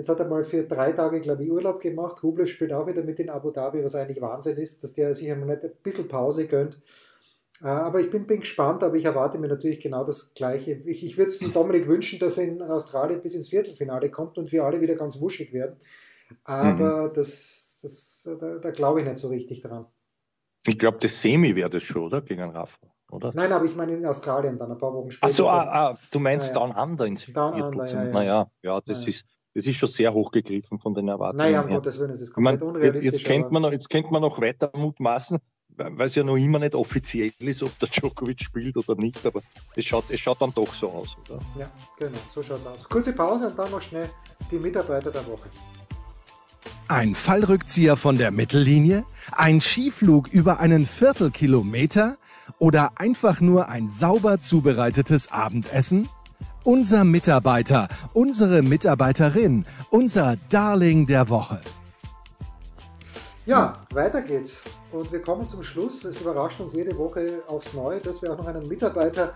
Jetzt 0.00 0.08
hat 0.08 0.18
er 0.18 0.26
mal 0.26 0.44
für 0.44 0.62
drei 0.62 0.92
Tage, 0.92 1.20
glaube 1.20 1.44
ich, 1.44 1.50
Urlaub 1.50 1.78
gemacht. 1.78 2.22
Hubler 2.22 2.46
spielt 2.46 2.72
auch 2.72 2.86
wieder 2.86 3.02
mit 3.02 3.18
in 3.20 3.28
Abu 3.28 3.50
Dhabi, 3.50 3.84
was 3.84 3.94
eigentlich 3.94 4.22
Wahnsinn 4.22 4.56
ist, 4.56 4.82
dass 4.82 4.94
der 4.94 5.14
sich 5.14 5.30
einmal 5.30 5.48
nicht 5.48 5.64
ein 5.64 5.72
bisschen 5.82 6.08
Pause 6.08 6.46
gönnt. 6.46 6.80
Äh, 7.62 7.68
aber 7.68 8.00
ich 8.00 8.10
bin, 8.10 8.26
bin 8.26 8.40
gespannt, 8.40 8.82
aber 8.82 8.96
ich 8.96 9.04
erwarte 9.04 9.38
mir 9.38 9.48
natürlich 9.48 9.80
genau 9.80 10.04
das 10.04 10.32
Gleiche. 10.34 10.72
Ich, 10.86 11.04
ich 11.04 11.18
würde 11.18 11.30
es 11.30 11.38
Dominik 11.38 11.86
wünschen, 11.86 12.18
dass 12.18 12.38
er 12.38 12.44
in 12.44 12.62
Australien 12.62 13.20
bis 13.20 13.34
ins 13.34 13.48
Viertelfinale 13.50 14.10
kommt 14.10 14.38
und 14.38 14.50
wir 14.52 14.64
alle 14.64 14.80
wieder 14.80 14.94
ganz 14.94 15.20
wuschig 15.20 15.52
werden. 15.52 15.76
Aber 16.44 17.08
mhm. 17.08 17.12
das, 17.14 17.80
das, 17.82 18.28
da, 18.40 18.58
da 18.58 18.70
glaube 18.70 19.00
ich 19.00 19.06
nicht 19.06 19.18
so 19.18 19.28
richtig 19.28 19.62
dran. 19.62 19.86
Ich 20.66 20.78
glaube, 20.78 20.98
das 21.00 21.20
Semi 21.20 21.56
wäre 21.56 21.70
das 21.70 21.82
schon, 21.82 22.02
oder? 22.02 22.20
Gegen 22.20 22.50
Rafa, 22.50 22.78
oder? 23.10 23.32
Nein, 23.34 23.52
aber 23.52 23.64
ich 23.64 23.76
meine 23.76 23.94
in 23.94 24.04
Australien 24.06 24.58
dann, 24.58 24.70
ein 24.70 24.78
paar 24.78 24.92
Wochen 24.92 25.10
später. 25.10 25.26
Achso, 25.26 25.48
ah, 25.48 25.90
ah, 25.90 25.98
du 26.10 26.18
meinst 26.18 26.54
ja, 26.54 26.60
ja. 26.60 26.72
Down 26.72 26.90
Under 26.90 27.06
ins 27.06 27.26
Down 27.26 27.60
Under, 27.60 27.86
ja, 27.86 28.04
ja. 28.04 28.10
Naja, 28.10 28.50
ja, 28.62 28.80
das 28.80 29.06
ist 29.06 29.24
das 29.54 29.66
ist 29.66 29.76
schon 29.76 29.88
sehr 29.88 30.14
hochgegriffen 30.14 30.78
von 30.78 30.94
den 30.94 31.08
Erwartungen. 31.08 31.44
Naja, 31.44 31.62
um. 31.62 31.70
Gottes 31.70 31.98
Willen, 31.98 32.10
das 32.10 32.20
ist 32.20 32.32
komplett 32.32 32.60
meine, 32.60 32.70
unrealistisch. 32.70 33.04
Jetzt, 33.04 33.14
jetzt, 33.14 33.24
kennt 33.26 33.50
man 33.50 33.62
noch, 33.62 33.72
jetzt 33.72 33.90
kennt 33.90 34.10
man 34.10 34.22
noch 34.22 34.40
weiter 34.40 34.70
mutmaßen, 34.76 35.38
weil 35.76 36.06
es 36.06 36.14
ja 36.14 36.22
noch 36.22 36.36
immer 36.36 36.58
nicht 36.58 36.74
offiziell 36.74 37.32
ist, 37.38 37.62
ob 37.62 37.78
der 37.78 37.88
Djokovic 37.88 38.40
spielt 38.42 38.76
oder 38.76 38.94
nicht, 38.96 39.24
aber 39.24 39.40
es 39.76 39.84
schaut, 39.84 40.04
es 40.10 40.20
schaut 40.20 40.40
dann 40.42 40.52
doch 40.54 40.72
so 40.74 40.90
aus, 40.90 41.16
oder? 41.24 41.38
Ja, 41.58 41.70
genau, 41.98 42.18
so 42.34 42.42
schaut 42.42 42.60
es 42.60 42.66
aus. 42.66 42.84
Kurze 42.84 43.12
Pause 43.12 43.48
und 43.48 43.58
dann 43.58 43.70
noch 43.70 43.80
schnell 43.80 44.10
die 44.50 44.58
Mitarbeiter 44.58 45.10
der 45.10 45.26
Woche. 45.26 45.48
Ein 46.88 47.14
Fallrückzieher 47.14 47.96
von 47.96 48.18
der 48.18 48.30
Mittellinie? 48.30 49.04
Ein 49.32 49.60
Skiflug 49.60 50.28
über 50.28 50.58
einen 50.60 50.86
Viertelkilometer? 50.86 52.16
Oder 52.58 52.92
einfach 52.96 53.40
nur 53.40 53.68
ein 53.68 53.88
sauber 53.88 54.40
zubereitetes 54.40 55.30
Abendessen? 55.30 56.08
Unser 56.64 57.04
Mitarbeiter, 57.04 57.88
unsere 58.12 58.62
Mitarbeiterin, 58.62 59.64
unser 59.90 60.36
Darling 60.50 61.06
der 61.06 61.28
Woche. 61.28 61.62
Ja, 63.50 63.84
weiter 63.92 64.22
geht's. 64.22 64.62
Und 64.92 65.10
wir 65.10 65.20
kommen 65.22 65.48
zum 65.48 65.64
Schluss. 65.64 66.04
Es 66.04 66.20
überrascht 66.20 66.60
uns 66.60 66.72
jede 66.72 66.96
Woche 66.96 67.42
aufs 67.48 67.74
Neue, 67.74 67.98
dass 67.98 68.22
wir 68.22 68.32
auch 68.32 68.38
noch 68.38 68.46
einen 68.46 68.68
Mitarbeiter 68.68 69.34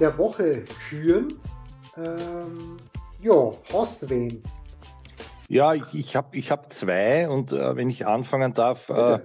der 0.00 0.18
Woche 0.18 0.64
küren. 0.88 1.38
Ähm, 1.96 2.78
ja, 3.22 3.52
hast 3.72 4.10
wen? 4.10 4.42
Ja, 5.48 5.72
ich, 5.72 5.84
ich 5.94 6.16
habe 6.16 6.36
ich 6.36 6.50
hab 6.50 6.72
zwei 6.72 7.28
und 7.28 7.52
äh, 7.52 7.76
wenn 7.76 7.88
ich 7.90 8.08
anfangen 8.08 8.54
darf, 8.54 8.90
äh, 8.90 9.20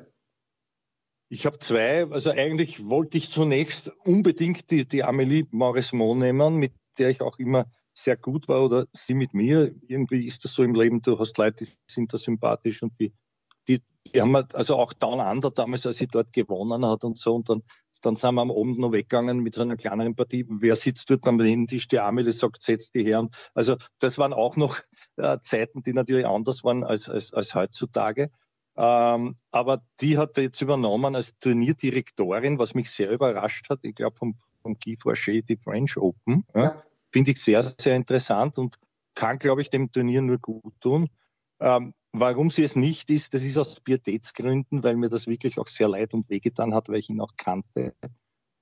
ich 1.29 1.47
habe 1.47 1.57
zwei. 1.57 2.05
Also 2.11 2.29
eigentlich 2.29 2.87
wollte 2.87 3.17
ich 3.17 3.31
zunächst 3.31 3.91
unbedingt 4.05 4.69
die, 4.69 4.87
die 4.87 5.03
Amélie 5.03 5.47
Mauresmo 5.49 6.13
nehmen, 6.13 6.57
mit 6.57 6.73
der 6.99 7.09
ich 7.09 7.21
auch 7.21 7.39
immer 7.39 7.65
sehr 7.95 8.15
gut 8.15 8.47
war 8.47 8.63
oder 8.63 8.85
sie 8.93 9.15
mit 9.15 9.33
mir. 9.33 9.73
Irgendwie 9.87 10.27
ist 10.27 10.45
das 10.45 10.53
so 10.53 10.61
im 10.61 10.75
Leben, 10.75 11.01
du 11.01 11.17
hast 11.17 11.35
Leute, 11.39 11.65
die 11.65 11.71
sind 11.89 12.13
da 12.13 12.19
sympathisch 12.19 12.83
und 12.83 12.93
die, 12.99 13.11
die, 14.05 14.11
die 14.11 14.21
haben 14.21 14.35
also 14.35 14.77
auch 14.77 14.93
Down 14.93 15.19
Under 15.19 15.51
damals, 15.51 15.85
als 15.85 15.97
sie 15.97 16.07
dort 16.07 16.33
gewonnen 16.33 16.85
hat 16.85 17.03
und 17.03 17.17
so. 17.17 17.35
Und 17.35 17.49
dann, 17.49 17.63
dann 18.01 18.15
sind 18.15 18.35
wir 18.35 18.41
am 18.41 18.51
Abend 18.51 18.77
noch 18.77 18.91
weggegangen 18.91 19.39
mit 19.39 19.55
so 19.55 19.61
einer 19.61 19.77
kleineren 19.77 20.15
Partie. 20.15 20.45
Wer 20.47 20.75
sitzt 20.75 21.09
dort 21.09 21.25
am 21.27 21.37
Tisch? 21.67 21.87
Die 21.87 21.99
Amelie 21.99 22.33
sagt, 22.33 22.61
setz 22.61 22.91
die 22.91 23.03
her. 23.03 23.27
Also 23.53 23.77
das 23.99 24.17
waren 24.17 24.33
auch 24.33 24.55
noch 24.55 24.77
äh, 25.17 25.39
Zeiten, 25.41 25.83
die 25.83 25.93
natürlich 25.93 26.25
anders 26.25 26.63
waren 26.63 26.83
als, 26.83 27.09
als, 27.09 27.33
als 27.33 27.55
heutzutage. 27.55 28.31
Ähm, 28.77 29.35
aber 29.51 29.81
die 29.99 30.17
hat 30.17 30.37
jetzt 30.37 30.61
übernommen 30.61 31.15
als 31.15 31.37
Turnierdirektorin, 31.39 32.59
was 32.59 32.75
mich 32.75 32.89
sehr 32.91 33.11
überrascht 33.11 33.69
hat. 33.69 33.79
Ich 33.81 33.95
glaube, 33.95 34.15
vom, 34.15 34.35
vom 34.61 34.77
Guy 34.81 34.95
Forget, 34.97 35.49
die 35.49 35.57
French 35.57 35.97
Open. 35.97 36.45
Ja. 36.55 36.63
ja. 36.63 36.83
Finde 37.11 37.31
ich 37.31 37.41
sehr, 37.41 37.61
sehr 37.61 37.95
interessant 37.95 38.57
und 38.57 38.77
kann, 39.15 39.37
glaube 39.37 39.61
ich, 39.61 39.69
dem 39.69 39.91
Turnier 39.91 40.21
nur 40.21 40.37
gut 40.37 40.73
tun. 40.79 41.09
Ähm, 41.59 41.93
warum 42.13 42.49
sie 42.49 42.63
es 42.63 42.75
nicht 42.75 43.09
ist, 43.09 43.33
das 43.33 43.43
ist 43.43 43.57
aus 43.57 43.79
Pietätsgründen, 43.81 44.83
weil 44.83 44.95
mir 44.95 45.09
das 45.09 45.27
wirklich 45.27 45.57
auch 45.59 45.67
sehr 45.67 45.89
leid 45.89 46.13
und 46.13 46.29
wehgetan 46.29 46.73
hat, 46.73 46.89
weil 46.89 46.99
ich 46.99 47.09
ihn 47.09 47.21
auch 47.21 47.33
kannte, 47.37 47.93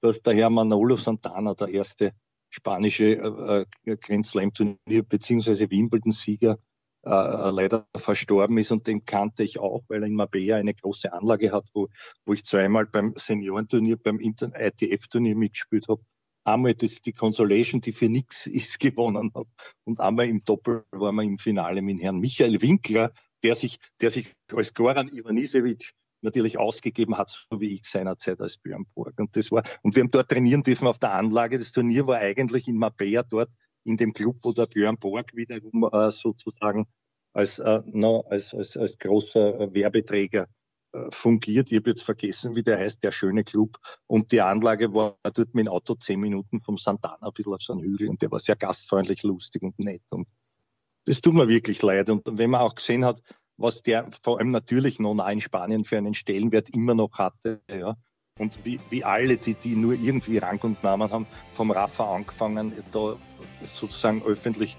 dass 0.01 0.21
der 0.21 0.35
Herr 0.35 0.49
Manolo 0.49 0.97
Santana, 0.97 1.53
der 1.53 1.69
erste 1.69 2.13
spanische 2.49 3.65
äh, 3.85 3.91
äh 3.91 3.97
Grand 3.97 4.25
Slam 4.25 4.53
Turnier 4.53 5.03
beziehungsweise 5.03 5.69
Wimbledon-Sieger, 5.69 6.57
äh, 7.05 7.09
äh, 7.09 7.51
leider 7.51 7.87
verstorben 7.95 8.57
ist 8.57 8.71
und 8.71 8.87
den 8.87 9.05
kannte 9.05 9.43
ich 9.43 9.59
auch, 9.59 9.83
weil 9.87 10.03
er 10.03 10.07
in 10.07 10.15
Marbella 10.15 10.57
eine 10.57 10.73
große 10.73 11.13
Anlage 11.13 11.51
hat, 11.51 11.65
wo, 11.73 11.87
wo 12.25 12.33
ich 12.33 12.43
zweimal 12.43 12.85
beim 12.85 13.13
Seniorenturnier, 13.15 13.97
beim 13.97 14.19
ITF-Turnier 14.19 15.35
mitgespielt 15.35 15.87
habe 15.87 16.01
einmal 16.47 16.73
das, 16.73 17.01
die 17.01 17.13
Consolation, 17.13 17.81
die 17.81 17.93
für 17.93 18.09
nichts 18.09 18.47
ist, 18.47 18.79
gewonnen 18.79 19.31
habe. 19.35 19.49
Und 19.83 19.99
einmal 19.99 20.27
im 20.27 20.43
Doppel 20.43 20.85
waren 20.91 21.15
wir 21.15 21.23
im 21.23 21.37
Finale 21.37 21.81
mit 21.81 22.01
Herrn 22.01 22.19
Michael 22.19 22.61
Winkler, 22.61 23.11
der 23.43 23.55
sich, 23.55 23.77
der 24.01 24.09
sich 24.09 24.33
als 24.51 24.73
Goran 24.73 25.09
Ivanisevic 25.09 25.91
natürlich 26.21 26.57
ausgegeben 26.57 27.17
hat, 27.17 27.29
so 27.29 27.61
wie 27.61 27.75
ich 27.75 27.87
seinerzeit 27.87 28.39
als 28.41 28.57
Björn 28.57 28.85
Borg. 28.95 29.13
Und 29.19 29.35
das 29.35 29.51
war, 29.51 29.63
und 29.83 29.95
wir 29.95 30.03
haben 30.03 30.11
dort 30.11 30.29
trainieren 30.29 30.63
dürfen 30.63 30.87
auf 30.87 30.97
der 30.97 31.13
Anlage. 31.13 31.59
Das 31.59 31.71
Turnier 31.71 32.07
war 32.07 32.17
eigentlich 32.17 32.67
in 32.67 32.77
Marbella 32.77 33.23
dort 33.23 33.51
in 33.83 33.97
dem 33.97 34.13
Club, 34.13 34.37
wo 34.41 34.51
der 34.51 34.65
Björn 34.65 34.97
Borg 34.97 35.35
wiederum 35.35 35.87
äh, 35.91 36.11
sozusagen 36.11 36.87
als, 37.33 37.59
äh, 37.59 37.81
no, 37.85 38.21
als, 38.21 38.53
als, 38.53 38.75
als 38.75 38.97
großer 38.97 39.59
äh, 39.59 39.73
Werbeträger 39.73 40.47
fungiert. 41.11 41.71
Ich 41.71 41.77
habe 41.77 41.89
jetzt 41.89 42.03
vergessen, 42.03 42.55
wie 42.55 42.63
der 42.63 42.77
heißt, 42.77 43.03
der 43.03 43.11
schöne 43.11 43.43
Club. 43.43 43.77
Und 44.07 44.31
die 44.31 44.41
Anlage 44.41 44.93
war 44.93 45.17
dort 45.23 45.53
mit 45.53 45.65
dem 45.65 45.67
Auto 45.67 45.95
zehn 45.95 46.19
Minuten 46.19 46.61
vom 46.61 46.77
Santana, 46.77 47.27
ein 47.27 47.33
bisschen 47.33 47.53
auf 47.53 47.61
so 47.61 47.73
einem 47.73 47.83
Hügel. 47.83 48.09
Und 48.09 48.21
der 48.21 48.31
war 48.31 48.39
sehr 48.39 48.55
gastfreundlich, 48.55 49.23
lustig 49.23 49.63
und 49.63 49.77
nett. 49.79 50.03
Und 50.09 50.27
das 51.05 51.21
tut 51.21 51.33
mir 51.33 51.47
wirklich 51.47 51.81
leid. 51.81 52.09
Und 52.09 52.23
wenn 52.25 52.49
man 52.49 52.61
auch 52.61 52.75
gesehen 52.75 53.05
hat, 53.05 53.21
was 53.57 53.81
der 53.81 54.09
vor 54.23 54.39
allem 54.39 54.51
natürlich 54.51 54.99
noch 54.99 55.17
in 55.27 55.41
Spanien 55.41 55.83
für 55.83 55.97
einen 55.97 56.13
Stellenwert 56.13 56.69
immer 56.69 56.93
noch 56.93 57.17
hatte, 57.17 57.61
ja. 57.69 57.95
Und 58.39 58.63
wie, 58.63 58.79
wie 58.91 59.03
alle, 59.03 59.37
die, 59.37 59.55
die 59.55 59.75
nur 59.75 59.93
irgendwie 59.93 60.37
Rang 60.37 60.59
und 60.61 60.83
Namen 60.83 61.09
haben, 61.09 61.25
vom 61.53 61.71
Rafa 61.71 62.15
angefangen, 62.15 62.71
da 62.91 63.15
sozusagen 63.65 64.21
öffentlich 64.21 64.77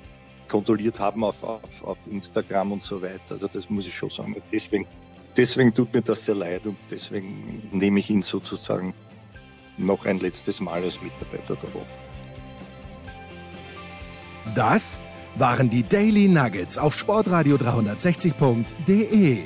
kontrolliert 0.49 1.01
haben 1.01 1.25
auf, 1.25 1.43
auf, 1.43 1.83
auf 1.83 1.99
Instagram 2.07 2.71
und 2.71 2.85
so 2.85 3.03
weiter. 3.03 3.35
Also 3.35 3.49
das 3.49 3.69
muss 3.69 3.85
ich 3.85 3.95
schon 3.95 4.11
sagen. 4.11 4.41
Deswegen 4.53 4.87
deswegen 5.39 5.73
tut 5.73 5.95
mir 5.95 6.03
das 6.03 6.25
sehr 6.25 6.35
leid 6.35 6.67
und 6.67 6.77
deswegen 6.91 7.63
nehme 7.73 8.01
ich 8.01 8.11
ihn 8.11 8.23
sozusagen 8.23 8.93
noch 9.79 10.05
ein 10.05 10.19
letztes 10.19 10.61
Mal 10.61 10.83
als 10.83 11.01
Mitarbeiter 11.01 11.57
der 11.57 11.73
Woche. 11.73 11.87
Das 14.55 15.01
waren 15.37 15.71
die 15.71 15.85
Daily 15.85 16.29
Nuggets 16.29 16.77
auf 16.77 16.99
sportradio 16.99 17.57
360.de. 17.57 19.39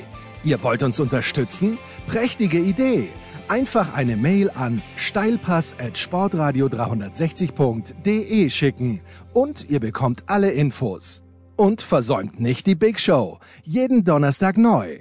Ihr 0.43 0.63
wollt 0.63 0.83
uns 0.83 0.99
unterstützen? 0.99 1.77
Prächtige 2.07 2.57
Idee! 2.57 3.09
Einfach 3.49 3.93
eine 3.93 4.15
Mail 4.15 4.49
an 4.49 4.81
steilpass 4.95 5.75
at 5.77 5.97
sportradio 5.97 6.67
360.de 6.67 8.49
schicken 8.49 9.01
und 9.33 9.69
ihr 9.69 9.81
bekommt 9.81 10.23
alle 10.27 10.51
Infos. 10.51 11.21
Und 11.55 11.81
versäumt 11.81 12.39
nicht 12.39 12.65
die 12.65 12.75
Big 12.75 12.99
Show. 12.99 13.39
Jeden 13.63 14.03
Donnerstag 14.05 14.57
neu. 14.57 14.99